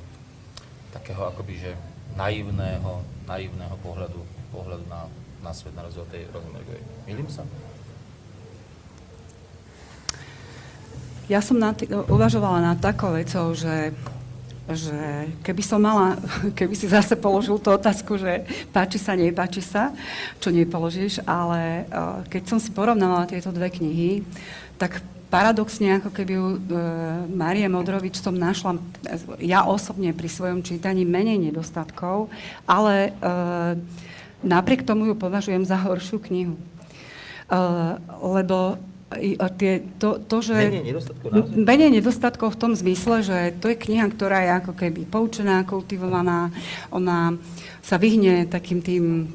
[0.91, 1.71] takého akoby, že
[2.19, 4.19] naivného, naivného pohľadu,
[4.51, 5.07] pohľadu na,
[5.39, 6.83] na svet, na rozdiel tej Rosenbergovej.
[7.07, 7.47] Milím sa?
[11.31, 13.95] Ja som na t- uvažovala nad takou vecou, že,
[14.67, 16.19] že keby som mala,
[16.59, 18.43] keby si zase položil tú otázku, že
[18.75, 19.95] páči sa, nepáči sa,
[20.43, 24.27] čo nepoložíš, ale uh, keď som si porovnávala tieto dve knihy,
[24.75, 26.59] tak paradoxne, ako keby u e,
[27.31, 28.79] Márie Modrovič som našla
[29.43, 32.31] ja osobne pri svojom čítaní menej nedostatkov,
[32.63, 33.31] ale e,
[34.43, 36.55] napriek tomu ju považujem za horšiu knihu.
[36.55, 36.61] E,
[38.23, 38.79] lebo
[39.55, 40.55] tie, to, to, že...
[40.55, 41.27] Menej nedostatkov?
[41.55, 46.51] Menej nedostatkov v tom zmysle, že to je kniha, ktorá je ako keby poučená, kultivovaná,
[46.91, 47.39] ona
[47.79, 49.31] sa vyhne takým tým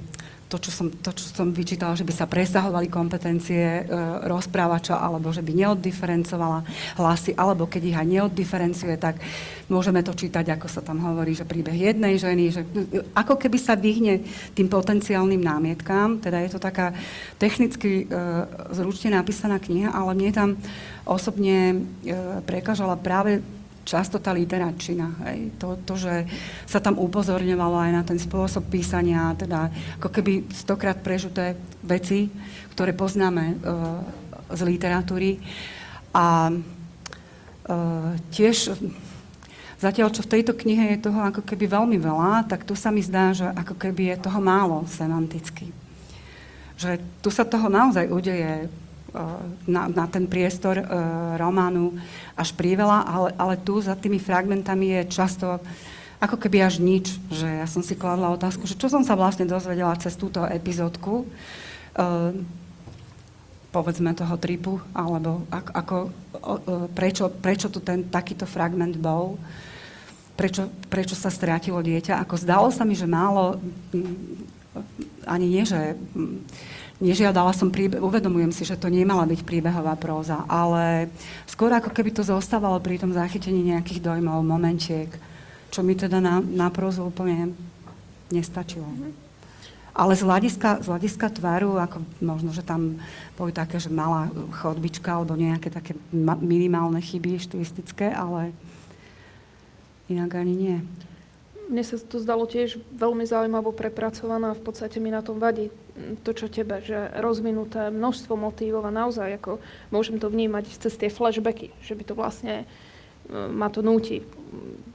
[0.52, 3.82] to, čo som, to, čo som vyčítala, že by sa presahovali kompetencie e,
[4.28, 6.60] rozprávača, alebo že by neoddiferencovala
[7.00, 9.16] hlasy, alebo keď ich aj neoddiferencuje, tak
[9.72, 12.62] môžeme to čítať, ako sa tam hovorí, že príbeh jednej ženy, že
[13.16, 14.20] ako keby sa vyhne
[14.52, 16.92] tým potenciálnym námietkám, teda je to taká
[17.40, 18.14] technicky e,
[18.76, 20.50] zručne napísaná kniha, ale mne tam
[21.08, 23.40] osobne e, prekážala práve
[23.82, 25.10] často tá literáčina.
[25.28, 25.54] Hej.
[25.58, 26.26] To, to, že
[26.66, 32.30] sa tam upozorňovalo aj na ten spôsob písania, teda ako keby stokrát prežuté veci,
[32.74, 34.00] ktoré poznáme uh,
[34.54, 35.42] z literatúry.
[36.14, 38.74] A uh, tiež
[39.82, 43.02] Zatiaľ, čo v tejto knihe je toho ako keby veľmi veľa, tak tu sa mi
[43.02, 45.74] zdá, že ako keby je toho málo semanticky.
[46.78, 48.70] Že tu sa toho naozaj udeje
[49.68, 50.86] na, na ten priestor uh,
[51.36, 51.92] románu
[52.32, 55.60] až priveľa, ale, ale tu za tými fragmentami je často
[56.22, 59.44] ako keby až nič, že ja som si kladla otázku, že čo som sa vlastne
[59.44, 62.32] dozvedela cez túto epizódku, uh,
[63.72, 65.96] povedzme toho tripu, alebo ako, ako,
[66.40, 69.36] uh, prečo, prečo tu ten takýto fragment bol,
[70.40, 72.16] prečo, prečo sa strátilo dieťa.
[72.24, 73.60] Ako zdalo sa mi, že málo,
[75.28, 76.00] ani nie, že
[77.02, 81.10] nežiadala som príbeh, uvedomujem si, že to nemala byť príbehová próza, ale
[81.50, 85.10] skôr ako keby to zostávalo pri tom zachytení nejakých dojmov, momentiek,
[85.74, 87.50] čo mi teda na, na prózu úplne
[88.30, 88.86] nestačilo.
[88.86, 89.12] Mm-hmm.
[89.92, 92.96] Ale z hľadiska, z hľadiska tvaru, ako možno, že tam
[93.36, 94.32] boli také, že malá
[94.64, 95.92] chodbička alebo nejaké také
[96.40, 98.56] minimálne chyby štilistické, ale
[100.08, 100.78] inak ani nie.
[101.72, 104.52] Mne sa to zdalo tiež veľmi zaujímavo prepracovaná.
[104.52, 105.72] V podstate mi na tom vadí
[106.20, 109.52] to, čo tebe, že rozvinuté množstvo motívov a naozaj ako
[109.88, 112.66] môžem to vnímať cez tie flashbacky, že by to vlastne e,
[113.32, 114.24] ma to núti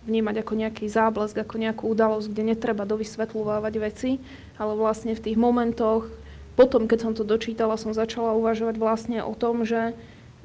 [0.05, 4.21] vnímať ako nejaký záblesk, ako nejakú udalosť, kde netreba dovysvetľovávať veci,
[4.61, 6.09] ale vlastne v tých momentoch,
[6.57, 9.93] potom, keď som to dočítala, som začala uvažovať vlastne o tom, že,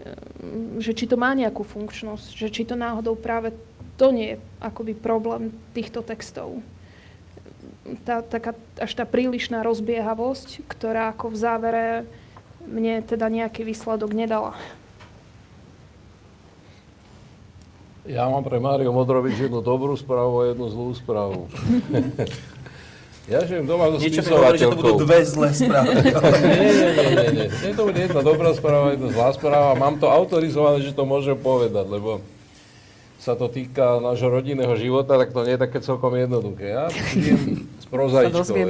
[0.00, 0.12] e,
[0.80, 3.56] že či to má nejakú funkčnosť, že či to náhodou práve
[4.00, 6.62] to nie je akoby problém týchto textov
[8.06, 11.86] tá, taká, až tá prílišná rozbiehavosť, ktorá ako v závere
[12.62, 14.54] mne teda nejaký výsledok nedala.
[18.02, 21.46] Ja mám pre Mário Modrovič jednu dobrú správu a jednu zlú správu.
[23.30, 25.06] Ja žijem doma so Niečo mi hovorí, že to budú spisovateľkou.
[25.06, 25.94] dve zlé správy.
[26.42, 27.46] Nie, nie, nie, nie, nie.
[27.54, 29.78] Nie to bude jedna dobrá správa, jedna zlá správa.
[29.78, 32.18] Mám to autorizované, že to môžem povedať, lebo
[33.22, 36.74] sa to týka nášho rodinného života, tak to nie je také celkom jednoduché.
[36.74, 38.66] Ja žijem s prozaičkou.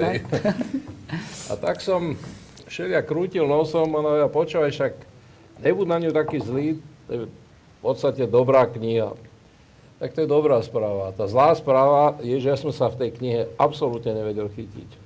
[1.48, 2.20] A tak som
[2.68, 4.92] všelijak krútil nosom, no ja počúvaj, však
[5.64, 6.76] nebud na ňu taký zlý,
[7.09, 9.16] to je v podstate dobrá kniha.
[10.05, 11.16] Tak to je dobrá správa.
[11.16, 15.00] Tá zlá správa je, že ja som sa v tej knihe absolútne nevedel chytiť.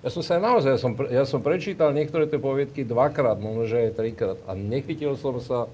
[0.00, 3.88] Ja som sa naozaj, ja som, ja som prečítal niektoré tie poviedky dvakrát, možno že
[3.88, 5.68] aj trikrát a nechytil som sa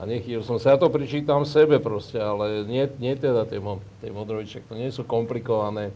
[0.00, 0.74] a nechytil som sa.
[0.74, 4.88] Ja to prečítam sebe proste, ale nie, nie teda tej, mo- tej Modroviček, to nie
[4.88, 5.92] sú komplikované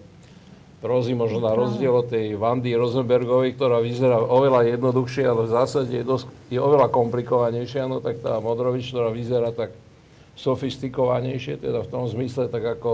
[0.85, 5.93] prózy, možno na rozdiel od tej Vandy Rosenbergovej, ktorá vyzerá oveľa jednoduchšie, ale v zásade
[5.97, 9.73] je, dosť, je oveľa komplikovanejšia, no tak tá Modrovič, ktorá vyzerá tak
[10.37, 12.93] sofistikovanejšie, teda v tom zmysle tak ako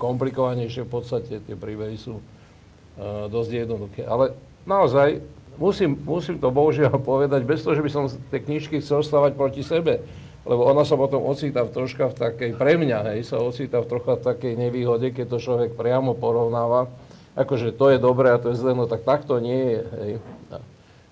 [0.00, 4.08] komplikovanejšie, v podstate tie príbehy sú uh, dosť jednoduché.
[4.08, 4.32] Ale
[4.64, 5.20] naozaj
[5.58, 9.62] musím, musím to bohužiaľ povedať, bez toho, že by som tej knižky chcel stavať proti
[9.62, 10.02] sebe,
[10.44, 13.88] lebo ona sa potom ocitá v troška v takej, pre mňa, hej, sa ocitá v
[13.88, 16.92] trocha v takej nevýhode, keď to človek priamo porovnáva,
[17.34, 20.12] akože to je dobré a to je zlé, no tak takto nie je, hej.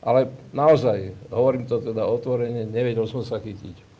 [0.02, 3.94] Ale naozaj, hovorím to teda otvorene, nevedel som sa chytiť.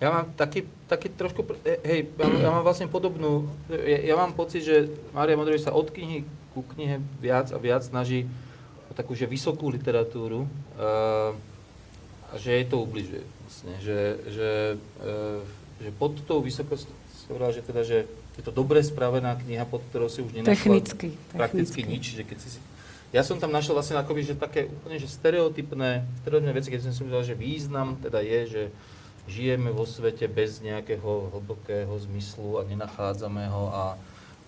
[0.00, 4.32] Ja mám taký, taký trošku, e, hej, ja, ja mám vlastne podobnú, ja, ja mám
[4.32, 6.24] pocit, že Mária Modrovič sa od knihy
[6.56, 8.24] ku knihe viac a viac snaží
[8.94, 11.32] takú, že vysokú literatúru uh,
[12.30, 14.50] a že jej to ubližuje vlastne, že, že,
[15.02, 15.40] uh,
[15.82, 18.06] že pod tou vysokosťou, že teda, že
[18.38, 21.08] je to dobre spravená kniha, pod ktorou si už nenašla Technicky.
[21.34, 21.92] prakticky technicky.
[21.92, 22.48] nič, že keď si...
[23.10, 26.92] Ja som tam našiel vlastne akoby, že také úplne že stereotypné, stereotypné veci, keď som
[26.94, 28.62] si myslel, že význam teda je, že
[29.26, 33.84] žijeme vo svete bez nejakého hlbokého zmyslu a nenachádzame ho a,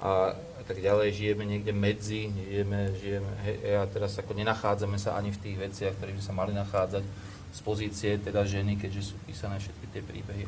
[0.03, 5.15] a, a tak ďalej, žijeme niekde medzi, žijeme, žijeme, hej, a teraz ako nenachádzame sa
[5.15, 7.07] ani v tých veciach, ktoré by sa mali nachádzať
[7.53, 10.45] z pozície teda ženy, keďže sú písané všetky tie príbehy,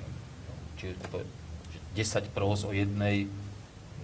[0.74, 1.22] či je to
[1.70, 3.30] že 10 prós o jednej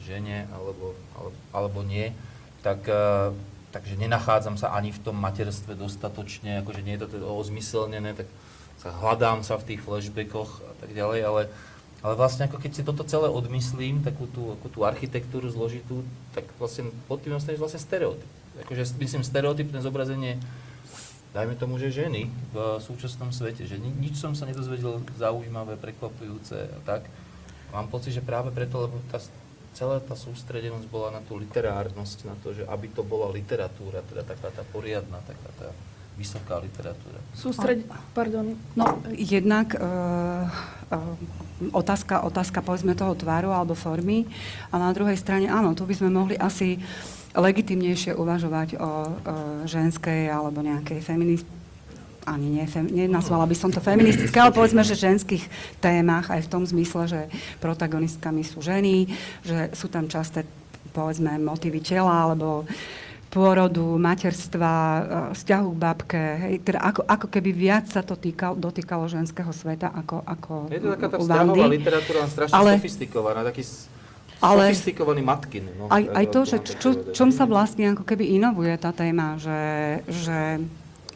[0.07, 2.15] žene alebo, alebo, alebo nie,
[2.63, 3.35] tak, eh,
[3.75, 8.29] takže nenachádzam sa ani v tom materstve dostatočne, akože nie je to teda ozmyselnené, tak
[8.81, 11.43] sa hľadám sa v tých flashbackoch a tak ďalej, ale,
[12.01, 16.01] ale vlastne ako keď si toto celé odmyslím, takú tú, ako tú architektúru zložitú,
[16.33, 18.31] tak vlastne pod tým dostaneš vlastne stereotyp.
[18.65, 20.41] Akože myslím stereotypné zobrazenie,
[21.37, 26.73] dajme tomu, že ženy v súčasnom svete, že ni- nič som sa nedozvedel zaujímavé, prekvapujúce
[26.73, 27.05] a tak.
[27.71, 29.21] Mám pocit, že práve preto, lebo tá,
[29.77, 34.27] celá tá sústredenosť bola na tú literárnosť, na to, že aby to bola literatúra, teda
[34.27, 35.69] taká tá poriadna, taká tá
[36.21, 37.17] vysoká literatúra.
[37.33, 37.89] Sústreď...
[38.13, 38.53] Pardon.
[38.77, 39.87] No, jednak e, e,
[41.73, 44.29] otázka, otázka povedzme toho tváru alebo formy
[44.69, 46.77] a na druhej strane áno, tu by sme mohli asi
[47.33, 49.11] legitimnejšie uvažovať o e,
[49.65, 51.49] ženskej alebo nejakej feminist
[52.29, 52.63] ani
[52.93, 55.41] nenazvala by som to feministické, ale povedzme, že ženských
[55.81, 57.21] témach, aj v tom zmysle, že
[57.59, 59.09] protagonistkami sú ženy,
[59.41, 60.45] že sú tam časté,
[60.93, 62.69] povedzme, motivy tela, alebo
[63.31, 65.03] pôrodu, materstva, e,
[65.39, 69.87] vzťahu k babke, hej, teda ako, ako keby viac sa to týkal, dotýkalo ženského sveta
[69.95, 73.63] ako, ako Je to taká tá vzťahová literatúra, strašne Ale- sofistikovaná, taký
[74.43, 75.65] Ale- sofistikovaný matkin.
[75.79, 79.39] No, Aj, tak aj to, že čo, čom sa vlastne ako keby inovuje tá téma,
[79.39, 79.63] že,
[80.11, 80.67] že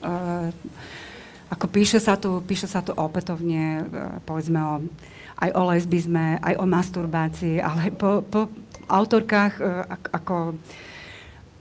[0.07, 0.55] uh,
[1.51, 4.75] ako píše sa tu, píše sa tu opätovne, uh, povedzme o,
[5.43, 8.47] aj o lesbizme, aj o masturbácii, ale po, po
[8.87, 10.61] autorkách ak, ako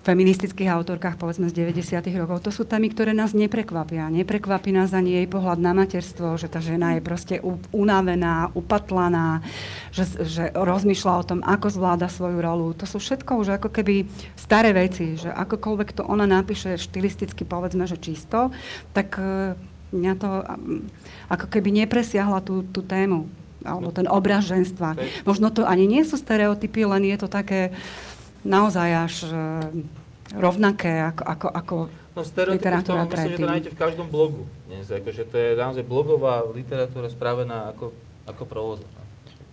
[0.04, 2.04] feministických autorkách, povedzme z 90.
[2.20, 4.12] rokov, to sú témy, ktoré nás neprekvapia.
[4.12, 7.40] Neprekvapí nás ani jej pohľad na materstvo, že tá žena je proste
[7.72, 9.40] unavená, upatlaná,
[9.96, 12.76] že, že rozmýšľa o tom, ako zvláda svoju rolu.
[12.76, 14.04] To sú všetko už ako keby
[14.36, 18.52] staré veci, že akokoľvek to ona napíše štilisticky, povedzme, že čisto,
[18.92, 19.56] tak e,
[19.96, 20.30] mňa to
[21.32, 23.32] ako keby nepresiahla tú, tú tému
[23.64, 25.00] alebo ten obraz ženstva.
[25.24, 27.72] Možno to ani nie sú stereotypy, len je to také
[28.44, 29.36] naozaj až e,
[30.36, 31.76] rovnaké ako, ako, ako
[32.14, 34.46] No stereotypy v tom, myslím, že to nájdete v každom blogu.
[34.70, 37.90] Dnes, akože to je naozaj blogová literatúra spravená ako,
[38.30, 38.86] ako provoza.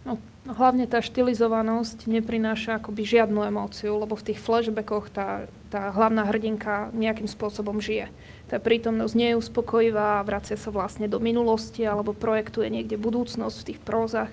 [0.05, 6.29] No, hlavne tá štilizovanosť neprináša akoby žiadnu emóciu, lebo v tých flashbackoch tá, tá hlavná
[6.29, 8.13] hrdinka nejakým spôsobom žije.
[8.53, 13.67] Tá prítomnosť nie je uspokojivá, vracia sa vlastne do minulosti alebo projektuje niekde budúcnosť v
[13.73, 14.33] tých prózach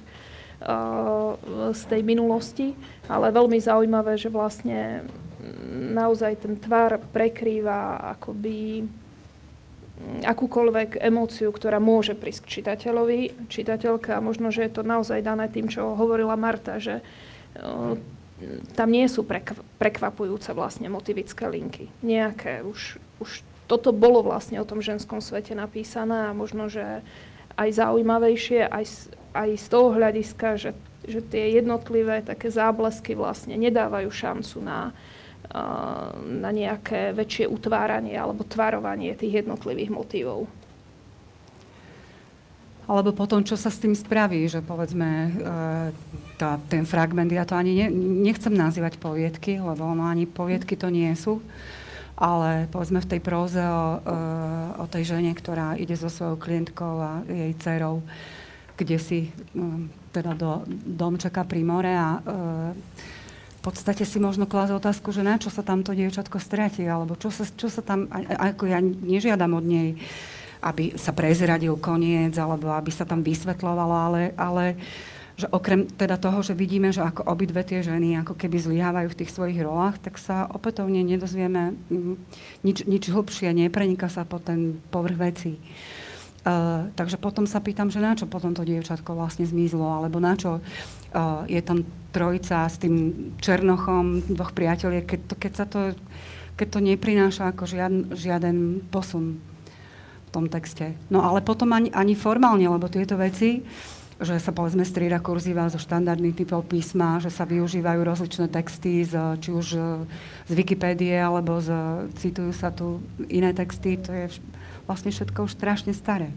[1.73, 2.73] z tej minulosti.
[3.05, 11.77] Ale veľmi zaujímavé, že vlastne mm, naozaj ten tvar prekrýva akoby mm, akúkoľvek emóciu, ktorá
[11.77, 16.33] môže prísť k čitateľovi, čitateľka a možno, že je to naozaj dané tým, čo hovorila
[16.33, 17.03] Marta, že e,
[18.73, 21.89] tam nie sú prekv- prekvapujúce vlastne motivické linky.
[22.01, 27.05] Nejaké už, už toto bolo vlastne o tom ženskom svete napísané a možno, že
[27.57, 28.85] aj zaujímavejšie, aj,
[29.37, 30.71] aj z toho hľadiska, že,
[31.05, 34.91] že tie jednotlivé také záblesky vlastne nedávajú šancu na,
[36.21, 40.49] na nejaké väčšie utváranie alebo tvarovanie tých jednotlivých motívov.
[42.87, 45.31] Alebo potom, čo sa s tým spraví, že povedzme, e,
[46.39, 47.87] tá, ten fragment, ja to ani ne,
[48.31, 51.43] nechcem nazývať poviedky, lebo ono ani poviedky to nie sú,
[52.15, 54.19] ale povedzme v tej próze o, e,
[54.79, 58.07] o tej žene, ktorá ide so svojou klientkou a jej dcerou,
[58.77, 59.29] kde si e,
[60.13, 62.21] teda do domčeka pri more a
[63.57, 67.33] v podstate si možno klásť otázku, že na čo sa tamto dievčatko stratí, alebo čo
[67.33, 68.07] sa, čo sa tam,
[68.37, 69.89] ako ja nežiadam od nej,
[70.63, 74.79] aby sa prezradil koniec, alebo aby sa tam vysvetľovalo, ale, ale
[75.37, 79.19] že okrem teda toho, že vidíme, že ako obidve tie ženy ako keby zlyhávajú v
[79.21, 82.15] tých svojich rolách, tak sa opätovne nedozvieme mm,
[82.65, 85.61] nič, nič hlbšie, nepreniká sa po ten povrch vecí.
[86.47, 90.31] Uh, takže potom sa pýtam, že na čo potom to dievčatko vlastne zmizlo, alebo na
[90.39, 91.83] čo uh, je tam
[92.15, 92.95] trojica s tým
[93.43, 95.91] Černochom, dvoch priateľiek, keď, keď, sa to,
[96.55, 99.43] keď to neprináša ako žiaden, žiaden posun
[100.23, 100.95] v tom texte.
[101.11, 103.67] No ale potom ani, ani formálne, lebo tieto veci,
[104.17, 109.35] že sa povedzme strieda kurzíva zo štandardných typov písma, že sa využívajú rozličné texty, z,
[109.43, 109.67] či už
[110.47, 111.75] z Wikipédie, alebo z,
[112.23, 114.25] citujú sa tu iné texty, to je
[114.87, 116.31] vlastne všetko už strašne staré.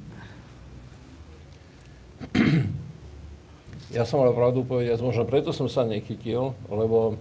[3.91, 7.15] Ja som mal pravdu povedať, možno preto som sa nechytil, lebo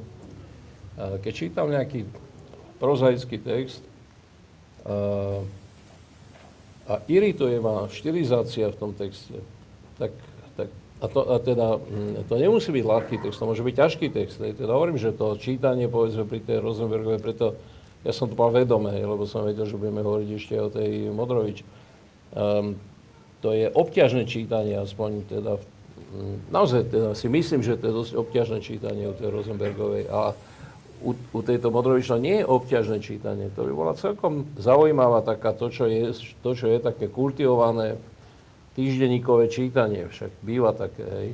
[1.00, 2.06] e, keď čítam nejaký
[2.78, 3.84] prozaický text,
[4.88, 5.44] uh,
[6.90, 9.38] a irituje ma štilizácia v tom texte,
[10.02, 10.16] tak,
[11.00, 14.42] a, to, a teda, mm, to nemusí byť ľahký text, to môže byť ťažký text.
[14.42, 17.60] Teda hovorím, že to čítanie, povedzme, pri tej Rosenbergovej, preto
[18.04, 21.68] ja som to mal vedomé, lebo som vedel, že budeme hovoriť ešte o tej Modrovič.
[22.32, 22.80] Um,
[23.44, 25.60] to je obťažné čítanie, aspoň teda,
[26.52, 30.12] naozaj teda si myslím, že to je dosť obťažné čítanie o tej Rosenbergovej.
[30.12, 30.36] A
[31.00, 33.48] u, u tejto Modroviča nie je obťažné čítanie.
[33.56, 36.12] To by bola celkom zaujímavá taká to, čo je,
[36.44, 37.96] to, čo je také kultivované
[38.76, 41.30] týždenníkové čítanie, však býva také, hej,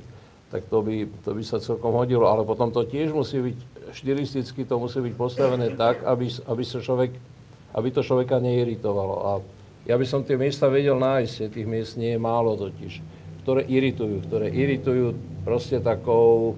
[0.53, 3.57] tak to by, to by sa celkom hodilo, ale potom to tiež musí byť
[3.91, 7.11] štilisticky, to musí byť postavené tak, aby, aby, sa človek,
[7.73, 9.15] aby to človeka neiritovalo.
[9.25, 9.31] A
[9.85, 13.01] ja by som tie miesta vedel nájsť, tých miest nie je málo totiž,
[13.45, 16.57] ktoré iritujú, ktoré iritujú proste takou,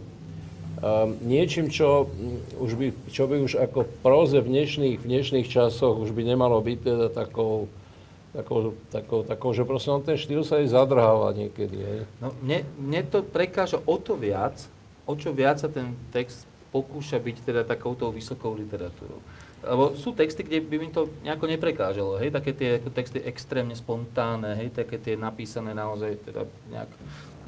[0.78, 5.10] Um, niečím, čo, mm, už by, čo by už ako v próze v dnešných, v
[5.10, 7.66] dnešných časoch už by nemalo byť teda takou,
[8.38, 11.78] takou, takou, takou že proste on ten štýl sa aj zadrháva niekedy.
[11.82, 12.00] Hej.
[12.22, 14.54] No, mne, mne to prekáža o to viac,
[15.10, 19.18] o čo viac sa ten text pokúša byť teda takouto vysokou literatúrou.
[19.66, 23.74] Lebo sú texty, kde by mi to nejako neprekážalo, hej, také tie ako texty extrémne
[23.74, 26.92] spontánne, hej, také tie napísané naozaj teda nejak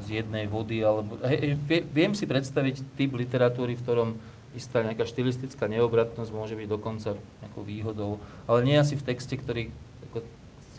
[0.02, 1.22] z jednej vody, alebo...
[1.22, 4.10] Hej, viem si predstaviť typ literatúry, v ktorom
[4.58, 7.14] istá nejaká štilistická neobratnosť môže byť dokonca
[7.46, 8.18] nejakou výhodou,
[8.50, 9.70] ale nie asi v texte, ktorý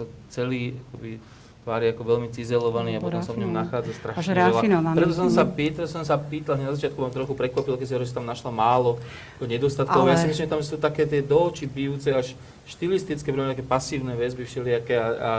[0.00, 1.20] sa celý akoby,
[1.60, 4.96] tvári ako veľmi cizelovaný a potom sa v ňom nachádza strašne veľa.
[4.96, 8.08] Preto som sa pýtal, som sa pýtal, na začiatku vám trochu prekvapil, keď si hovoril,
[8.08, 8.96] že tam našla málo
[9.44, 10.08] nedostatkov.
[10.08, 10.16] Ale...
[10.16, 12.32] Ja si myslím, že tam sú také tie do očí bijúce až
[12.64, 15.32] štilistické, nejaké pasívne väzby všelijaké a, a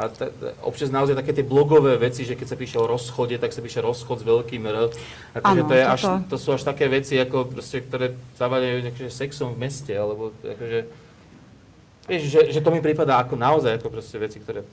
[0.00, 0.32] a t-
[0.64, 3.84] občas naozaj také tie blogové veci, že keď sa píše o rozchode, tak sa píše
[3.84, 4.88] rozchod s veľkým R.
[5.36, 9.68] Akože to, je až, to sú až také veci, ako proste, ktoré nejakým sexom v
[9.68, 10.78] meste, alebo akože,
[12.10, 14.66] vieš, že, že to mi prípada ako naozaj ako proste veci, ktoré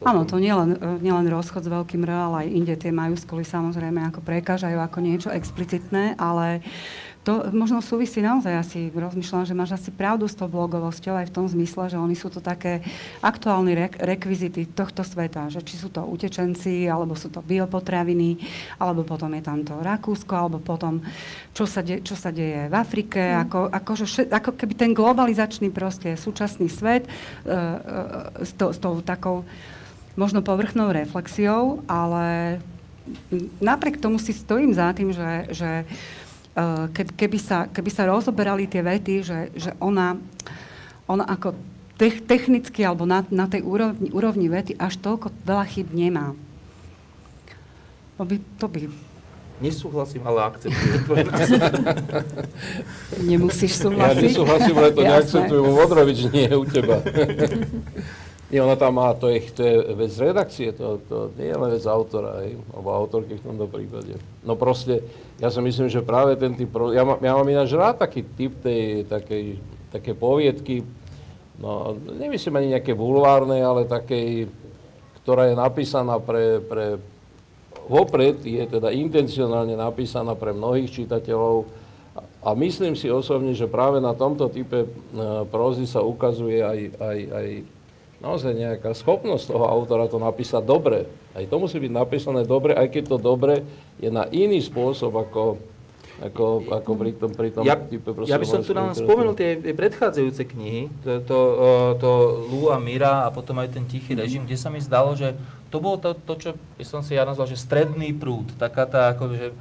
[0.00, 4.00] Áno, to nielen nie len rozchod s veľkým R, ale aj inde tie majuskuly samozrejme
[4.08, 9.78] ako prekážajú ako niečo explicitné, ale uh, to možno súvisí naozaj, asi rozmýšľam, že máš
[9.78, 12.82] asi pravdu s tou blogovosťou aj v tom zmysle, že oni sú to také
[13.22, 18.42] aktuálne rek- rekvizity tohto sveta, že či sú to utečenci, alebo sú to biopotraviny,
[18.82, 20.98] alebo potom je tam to Rakúsko, alebo potom
[21.54, 23.38] čo sa, de- čo sa deje v Afrike, mm.
[23.46, 27.14] ako, ako, že, ako keby ten globalizačný proste súčasný svet uh,
[27.46, 29.46] uh, s, to, s tou takou
[30.18, 32.58] možno povrchnou reflexiou, ale
[33.62, 35.70] napriek tomu si stojím za tým, že, že
[36.92, 40.18] keby sa, keby sa rozoberali tie vety, že, že ona,
[41.06, 41.54] ona ako
[42.00, 46.32] technicky alebo na, na tej úrovni, úrovni vety až toľko veľa chyb nemá.
[48.16, 48.80] To by, to by
[49.60, 51.20] Nesúhlasím, ale akceptujem tvoj
[53.28, 54.16] Nemusíš súhlasiť.
[54.16, 57.04] Ja nesúhlasím, ale to neakceptujem u Modrovič, nie u teba.
[58.50, 61.70] Nie, ona tam má, to je, to je vec redakcie, to, to nie je len
[61.70, 64.18] vec autora, hej, alebo autorky v tomto prípade.
[64.42, 65.06] No proste,
[65.38, 68.58] ja si myslím, že práve ten typ, ja, má, ja mám ináč rád taký typ
[68.58, 69.54] tej, takej,
[69.94, 70.82] také poviedky,
[71.62, 74.50] no nemyslím ani nejaké bulvárne, ale takej,
[75.22, 76.98] ktorá je napísaná pre, pre
[77.86, 81.70] vopred, je teda intencionálne napísaná pre mnohých čitateľov,
[82.40, 84.88] a myslím si osobne, že práve na tomto type e,
[85.52, 87.48] prózy sa ukazuje aj, aj, aj
[88.20, 91.08] naozaj nejaká schopnosť toho autora to napísať dobre.
[91.32, 93.64] Aj to musí byť napísané dobre, aj keď to dobre
[93.96, 95.56] je na iný spôsob ako,
[96.20, 99.56] ako, ako pri tom, pri tom ja, type ja by som tu nám spomenul tie,
[99.56, 101.38] tie predchádzajúce knihy, to, to,
[101.96, 102.10] to
[102.52, 105.32] Lu a Mira a potom aj ten Tichý režim, kde sa mi zdalo, že
[105.72, 106.50] to bolo to, to čo
[106.84, 109.54] som si ja nazval, že stredný prúd, taká tá, ako, že e,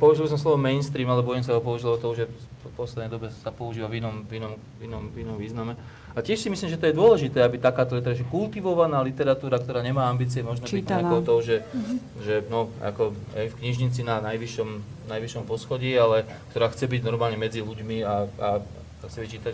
[0.00, 3.52] použil som slovo mainstream, ale bojím sa ho použilo to, že v poslednej dobe sa
[3.52, 5.74] používa v inom, v inom, v inom, v inom význame.
[6.12, 10.12] A tiež si myslím, že to je dôležité, aby takáto literatúra, kultivovaná literatúra, ktorá nemá
[10.12, 11.96] ambície možno byť nejakou tou, že, mm-hmm.
[12.20, 14.70] že no, ako aj v knižnici na najvyššom,
[15.08, 19.52] najvyššom poschodí, ale ktorá chce byť normálne medzi ľuďmi a, a, a chce vyčítať.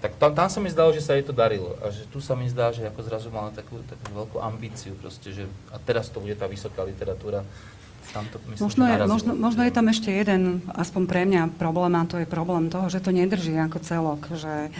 [0.00, 1.76] Tak tam, tam sa mi zdalo, že sa jej to darilo.
[1.84, 5.32] A že tu sa mi zdá, že ako zrazu mala takú, takú veľkú ambíciu proste,
[5.32, 7.44] že a teraz to bude tá vysoká literatúra.
[8.10, 12.08] Tamto, myslím, možno, je, možno, možno je tam ešte jeden, aspoň pre mňa, problém a
[12.08, 14.26] to je problém toho, že to nedrží ako celok.
[14.34, 14.72] Že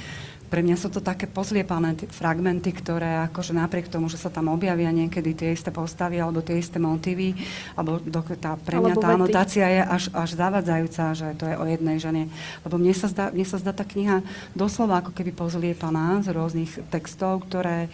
[0.50, 4.90] pre mňa sú to také pozliepané fragmenty, ktoré akože napriek tomu, že sa tam objavia
[4.90, 7.38] niekedy tie isté postavy alebo tie isté motívy,
[7.78, 9.18] alebo do, tá, pre mňa alebo tá vety.
[9.22, 12.26] anotácia je až, až zavadzajúca, že to je o jednej žene.
[12.66, 14.26] Lebo mne sa zdá, mne sa zdá tá kniha
[14.58, 17.86] doslova ako keby pozliepaná z rôznych textov, ktoré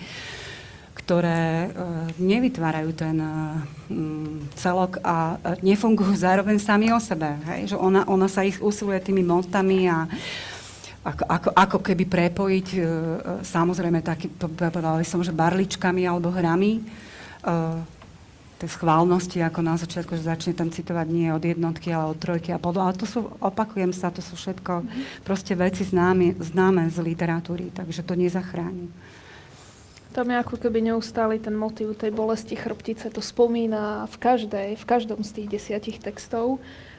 [1.06, 1.68] ktoré e,
[2.18, 3.30] nevytvárajú ten e,
[4.58, 7.36] celok a e, nefungujú zároveň sami o sebe.
[7.52, 7.70] Hej?
[7.70, 10.10] Že ona, ona sa ich usiluje tými montami a
[11.06, 12.86] ako, ako, ako keby prepojiť, e, e,
[13.46, 16.82] samozrejme, taký, povedala som, že barličkami alebo hrami.
[16.82, 16.82] E,
[18.56, 22.56] tej schválnosti, ako na začiatku, že začne tam citovať nie od jednotky, ale od trojky
[22.56, 22.88] a podobne.
[22.88, 24.80] Ale to sú, opakujem sa, to sú všetko
[25.28, 28.88] proste veci známe, známe z literatúry, takže to nezachráni.
[30.16, 33.12] Tam je ako keby neustály ten motív tej bolesti chrbtice.
[33.12, 36.56] To spomína v každej, v každom z tých desiatich textov.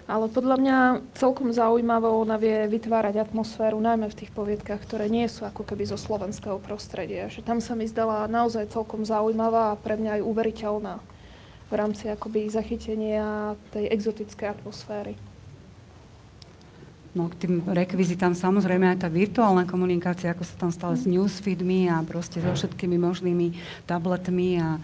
[0.07, 0.77] Ale podľa mňa
[1.19, 5.83] celkom zaujímavé ona vie vytvárať atmosféru, najmä v tých poviedkach, ktoré nie sú ako keby
[5.83, 7.27] zo slovenského prostredia.
[7.27, 10.95] Že tam sa mi zdala naozaj celkom zaujímavá a pre mňa aj uveriteľná
[11.67, 15.19] v rámci akoby zachytenia tej exotickej atmosféry.
[17.11, 21.91] No k tým rekvizitám samozrejme aj tá virtuálna komunikácia, ako sa tam stala s newsfeedmi
[21.91, 23.57] a proste so všetkými možnými
[23.89, 24.77] tabletmi a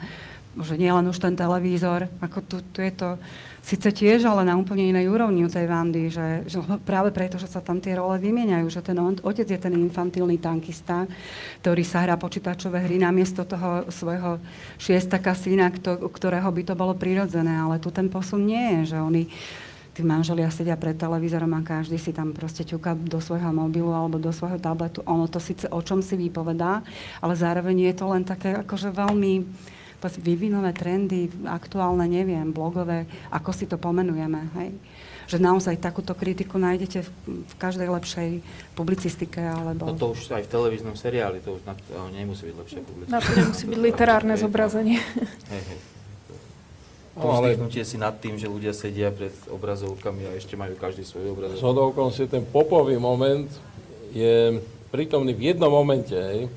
[0.53, 3.17] že nie len už ten televízor, ako tu, tu je to
[3.63, 7.49] síce tiež, ale na úplne inej úrovni u tej Vandy, že, že práve preto, že
[7.49, 11.09] sa tam tie role vymieňajú, že ten otec je ten infantilný tankista,
[11.63, 14.37] ktorý sa hrá počítačové hry namiesto toho svojho
[14.77, 15.71] šiestaka syna,
[16.11, 19.25] ktorého by to bolo prirodzené, ale tu ten posun nie je, že oni
[19.93, 24.17] tí manželia sedia pred televízorom a každý si tam proste ťuka do svojho mobilu alebo
[24.17, 25.05] do svojho tabletu.
[25.05, 26.81] Ono to síce o čom si vypovedá,
[27.21, 29.45] ale zároveň je to len také akože veľmi
[30.09, 34.41] vývinové trendy, aktuálne, neviem, blogové, ako si to pomenujeme.
[34.59, 34.71] Hej?
[35.29, 37.09] Že naozaj takúto kritiku nájdete v,
[37.47, 38.29] v každej lepšej
[38.75, 39.39] publicistike.
[39.39, 39.87] Alebo...
[39.87, 43.15] No to už aj v televíznom seriáli, to už na, to nemusí byť lepšia publicistika.
[43.15, 44.99] Na to nemusí byť literárne zobrazenie.
[45.47, 45.79] Hej, hej.
[47.13, 51.61] Povzdychnutie si nad tým, že ľudia sedia pred obrazovkami a ešte majú každý svoj obrazovku.
[51.61, 53.45] Zhodovkom si ten popový moment
[54.09, 54.57] je
[54.89, 56.49] prítomný v jednom momente, hej,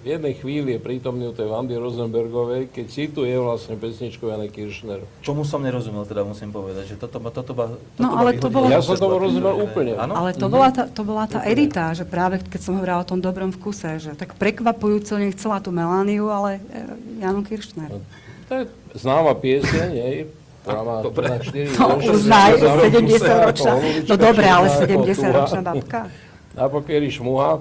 [0.00, 5.04] v jednej chvíli je prítomný u tej Vandy Rosenbergovej, keď cituje vlastne pesničku Jany Kiršner.
[5.20, 8.72] Čomu som nerozumel, teda musím povedať, že toto, toto, toto, toto no, ale to bolo...
[8.72, 10.00] Ja som tomu rozumel úplne.
[10.00, 10.16] Ano?
[10.16, 10.56] Ale to mm-hmm.
[10.56, 14.00] bola tá, to bola tá edita, že práve keď som hovorila o tom dobrom vkuse,
[14.00, 17.92] že tak prekvapujúco nechcela tú Melániu, ale e, Janu Kiršner.
[17.92, 18.00] No,
[18.48, 18.64] to je
[18.96, 20.16] známa pieseň, jej,
[20.64, 21.28] ktorá má dobre.
[21.28, 23.72] 4 no, už 70 ročná.
[24.08, 26.08] No dobre, ale 70 ročná babka.
[26.56, 27.60] Na pokieri šmuha.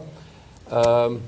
[0.70, 1.20] Um,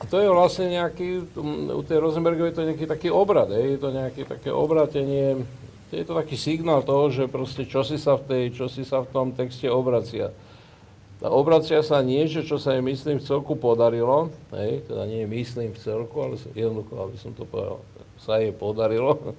[0.00, 1.28] a to je vlastne nejaký,
[1.76, 5.44] u tej Rosenbergovej to je nejaký taký obrad, je to nejaké také obratenie,
[5.92, 9.04] je to taký signál toho, že proste čo si sa v, tej, čo si sa
[9.04, 10.32] v tom texte obracia.
[11.20, 15.76] A obracia sa niečo, čo sa jej myslím v celku podarilo, hej, teda nie myslím
[15.76, 17.84] v celku, ale jednoducho, aby som to povedal,
[18.16, 19.36] sa jej podarilo.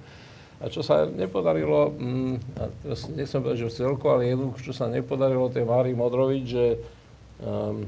[0.62, 2.62] A čo sa nepodarilo, mm, a
[3.18, 6.78] nechcem povedať, že v celku, ale jednoducho, čo sa nepodarilo tej Mári Modrovič, že
[7.42, 7.82] um,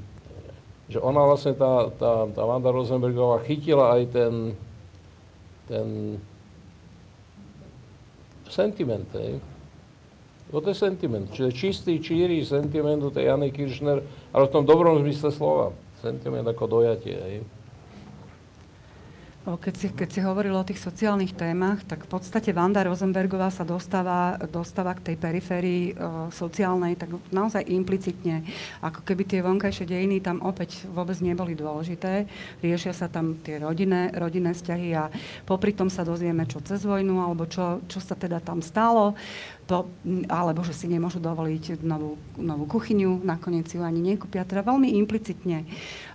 [0.88, 4.34] že ona vlastne, tá, tá, tá Vanda Rosenbergová chytila aj ten,
[5.64, 5.86] ten
[8.52, 9.40] sentiment, hej.
[10.54, 15.02] To je sentiment, čiže čistý, číry sentiment u tej Jany Kirchner,, ale v tom dobrom
[15.02, 15.74] zmysle slova.
[15.98, 17.36] Sentiment ako dojatie, hej.
[19.44, 23.60] Keď si, keď si hovoril o tých sociálnych témach, tak v podstate Vanda Rosenbergová sa
[23.60, 28.40] dostáva, dostáva k tej periférii o, sociálnej, tak naozaj implicitne,
[28.80, 32.24] ako keby tie vonkajšie dejiny tam opäť vôbec neboli dôležité.
[32.64, 35.12] Riešia sa tam tie rodinné, rodinné vzťahy a
[35.44, 39.12] popri tom sa dozvieme, čo cez vojnu, alebo čo, čo sa teda tam stalo,
[39.64, 39.88] to,
[40.28, 45.64] alebo že si nemôžu dovoliť novú, novú kuchyňu, nakoniec ju ani nekúpia, teda veľmi implicitne.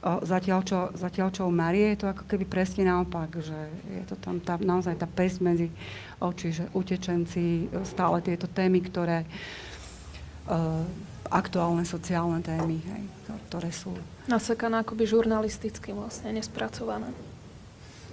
[0.06, 3.58] O, zatiaľ, čo, zatiaľ, čo u Marie je to ako keby presne naopak, že
[3.89, 5.74] je to tam tá, naozaj tá pes medzi
[6.22, 10.86] oči, že utečenci, stále tieto témy, ktoré uh,
[11.34, 13.04] aktuálne sociálne témy, hej,
[13.50, 13.97] ktoré sú
[14.30, 17.10] Nasekaná akoby žurnalisticky vlastne, nespracované.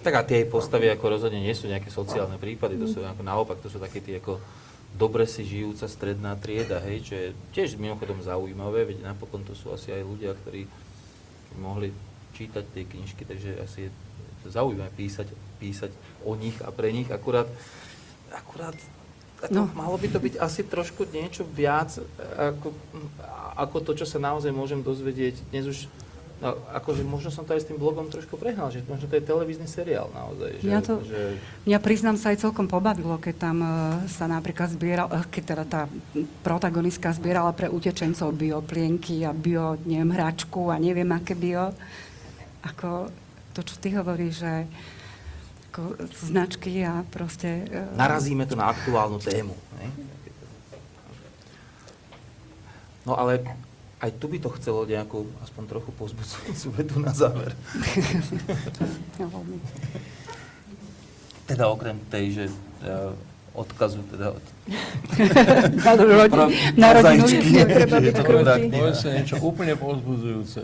[0.01, 3.61] Tak a tie postavy ako rozhodne nie sú nejaké sociálne prípady, to sú ako naopak,
[3.61, 4.41] to sú také tie ako
[4.97, 9.71] dobre si žijúca stredná trieda, hej, čo je tiež mimochodom zaujímavé, veď napokon to sú
[9.77, 10.65] asi aj ľudia, ktorí
[11.61, 11.93] mohli
[12.33, 13.91] čítať tie knižky, takže asi je
[14.45, 15.29] to zaujímavé písať,
[15.61, 15.93] písať
[16.25, 17.49] o nich a pre nich, akurát,
[18.33, 18.77] akurát
[19.53, 19.69] no.
[19.77, 21.97] malo by to byť asi trošku niečo viac
[22.37, 22.73] ako,
[23.57, 25.45] ako to, čo sa naozaj môžem dozvedieť.
[25.53, 25.79] Dnes už
[26.37, 29.25] No, akože možno som to aj s tým blogom trošku prehnal, že možno to je
[29.25, 30.61] televízny seriál naozaj.
[30.61, 33.69] Že, Ja to- že, Mňa priznám sa aj celkom pobavilo, keď tam e,
[34.13, 35.83] sa napríklad zbieral, e, keď teda tá
[36.45, 41.73] protagonistka zbierala pre utečencov bioplienky a bio, neviem, hračku a neviem aké bio.
[42.69, 43.09] Ako
[43.57, 44.53] to, čo ty hovoríš, že
[45.73, 47.65] ako značky a proste...
[47.65, 49.57] e, narazíme to na aktuálnu tému.
[49.81, 49.89] Ne?
[53.09, 53.41] No ale
[53.97, 57.57] aj tu by to chcelo nejakú, aspoň trochu pozbudzujúcu vedu na záver.
[61.47, 62.45] Teda okrem tej, že
[62.83, 63.15] uh,
[63.55, 64.45] odkazu teda od
[65.79, 67.55] Na, rodin, na rodinu mozaičky.
[67.55, 68.75] je Treba byť Je to dobrá krutý.
[68.75, 70.61] Povedzte niečo úplne povzbudzujúce.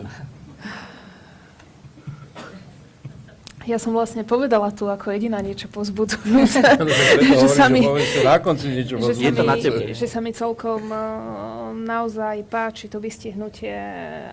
[3.63, 6.59] Ja som vlastne povedala tu ako jediná niečo pozbudzujúce.
[6.83, 9.79] Preto Že sa mi- že povedzte na konci niečo že, sa mi, na tebe.
[9.95, 13.71] že sa mi celkom uh, naozaj páči to vystihnutie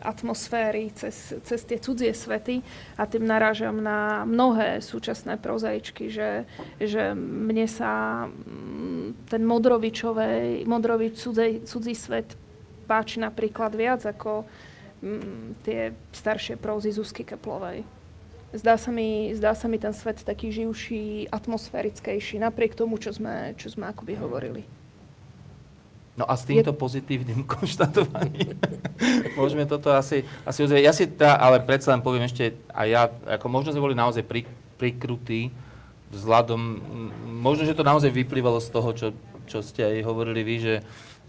[0.03, 2.59] atmosféry cez, cez tie cudzie svety
[2.99, 6.43] a tým narážam na mnohé súčasné prozaičky, že,
[6.83, 12.35] že mne sa mm, ten Modrovičovej, Modrovič cudzej, cudzí svet
[12.91, 14.43] páči napríklad viac ako
[15.07, 17.99] mm, tie staršie prózy Zuzky Keplovej.
[18.51, 23.55] Zdá sa, mi, zdá sa mi ten svet taký živší, atmosférickejší, napriek tomu, čo sme,
[23.55, 24.66] čo sme akoby hovorili.
[26.18, 28.59] No a s týmto pozitívnym konštatovaním
[29.38, 30.82] môžeme toto asi, asi uzrieť.
[30.82, 33.07] Ja si teda, ale predsa len poviem ešte, a ja,
[33.38, 34.42] ako možno sme boli naozaj pri,
[34.82, 35.55] prikrutí
[36.11, 36.82] vzhľadom,
[37.38, 39.09] možno, že to naozaj vyplývalo z toho, čo,
[39.46, 40.74] čo ste aj hovorili vy, že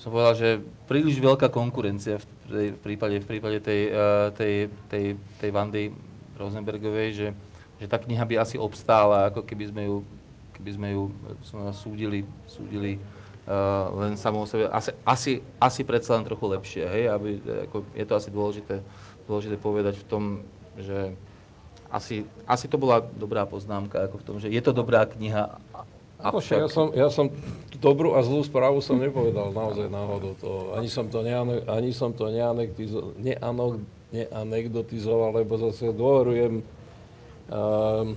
[0.01, 0.49] som povedal, že
[0.89, 4.53] príliš veľká konkurencia v, tej, v prípade, v prípade tej, eh, tej,
[4.89, 5.03] tej,
[5.38, 5.93] tej Vandy
[6.42, 7.28] Rosenbergovej, že,
[7.78, 9.98] že tá kniha by asi obstála, ako keby sme ju,
[10.58, 12.20] keby sme ju eh, súdili,
[12.50, 12.98] súdili
[13.48, 14.70] uh, len samou sebe.
[14.70, 15.32] Asi, asi,
[15.62, 17.04] asi predsa len trochu lepšie, hej?
[17.10, 17.30] Aby,
[17.70, 18.76] ako, je to asi dôležité,
[19.26, 20.24] dôležité povedať v tom,
[20.78, 21.14] že
[21.92, 25.60] asi, asi to bola dobrá poznámka, ako v tom, že je to dobrá kniha,
[26.22, 27.28] Ako však ja, som, ja som
[27.82, 30.38] dobrú a zlú správu som nepovedal naozaj náhodou.
[30.39, 33.82] To, ani som to, neane, ani som to neanektizo, neano,
[34.12, 38.07] neanekdotizoval, lebo zase dôverujem um,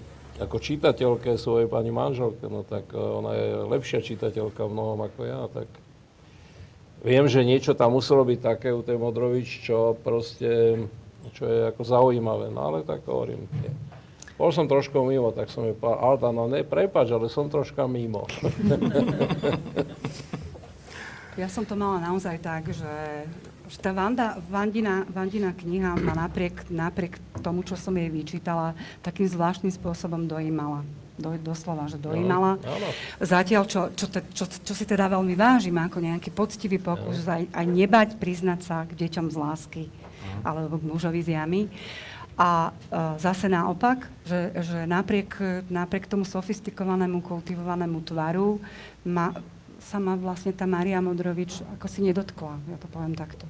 [0.42, 5.40] ako čitateľke svojej pani manželke, no tak uh, ona je lepšia čitateľka mnohom ako ja,
[5.50, 5.70] tak
[7.06, 10.82] viem, že niečo tam muselo byť také u tej Modrovič, čo proste,
[11.38, 13.46] čo je ako zaujímavé, no ale tak hovorím.
[14.34, 17.86] Bol som trošku mimo, tak som jej povedal, Alta, no ne, prepáč, ale som troška
[17.86, 18.26] mimo.
[21.34, 23.26] Ja som to mala naozaj tak, že,
[23.74, 29.26] že tá Vanda, Vandina, Vandina kniha ma napriek, napriek tomu, čo som jej vyčítala, takým
[29.26, 30.86] zvláštnym spôsobom dojímala.
[31.18, 32.58] Do, doslova, že dojímala.
[32.58, 32.88] Áno.
[33.18, 37.50] Zatiaľ, čo, čo, te, čo, čo si teda veľmi vážim, ako nejaký poctivý pokus aj,
[37.50, 39.84] aj nebať priznať sa k deťom z lásky
[40.42, 41.70] alebo k mužovi z jamy.
[42.34, 45.38] A e, zase naopak, že, že napriek,
[45.70, 48.58] napriek tomu sofistikovanému, kultivovanému tvaru
[49.06, 49.38] ma,
[49.78, 53.46] sa ma vlastne tá Maria Modrovič ako si nedotkla, ja to poviem takto.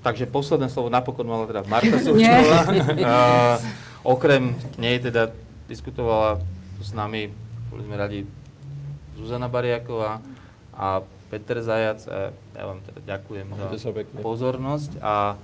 [0.00, 2.60] Takže posledné slovo napokon mala teda Marta Súčková.
[2.68, 3.56] uh,
[4.16, 5.28] okrem nej teda
[5.68, 6.40] diskutovala
[6.80, 7.28] s nami,
[7.68, 8.20] boli sme radi,
[9.20, 10.24] Zuzana Bariaková
[10.72, 12.00] a Peter Zajac.
[12.08, 13.92] A ja vám teda ďakujem Majte za
[14.24, 15.36] pozornosť a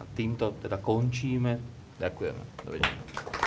[0.00, 1.58] a týmto teda končíme.
[1.98, 2.42] Ďakujeme.
[2.66, 3.43] Dovidenia.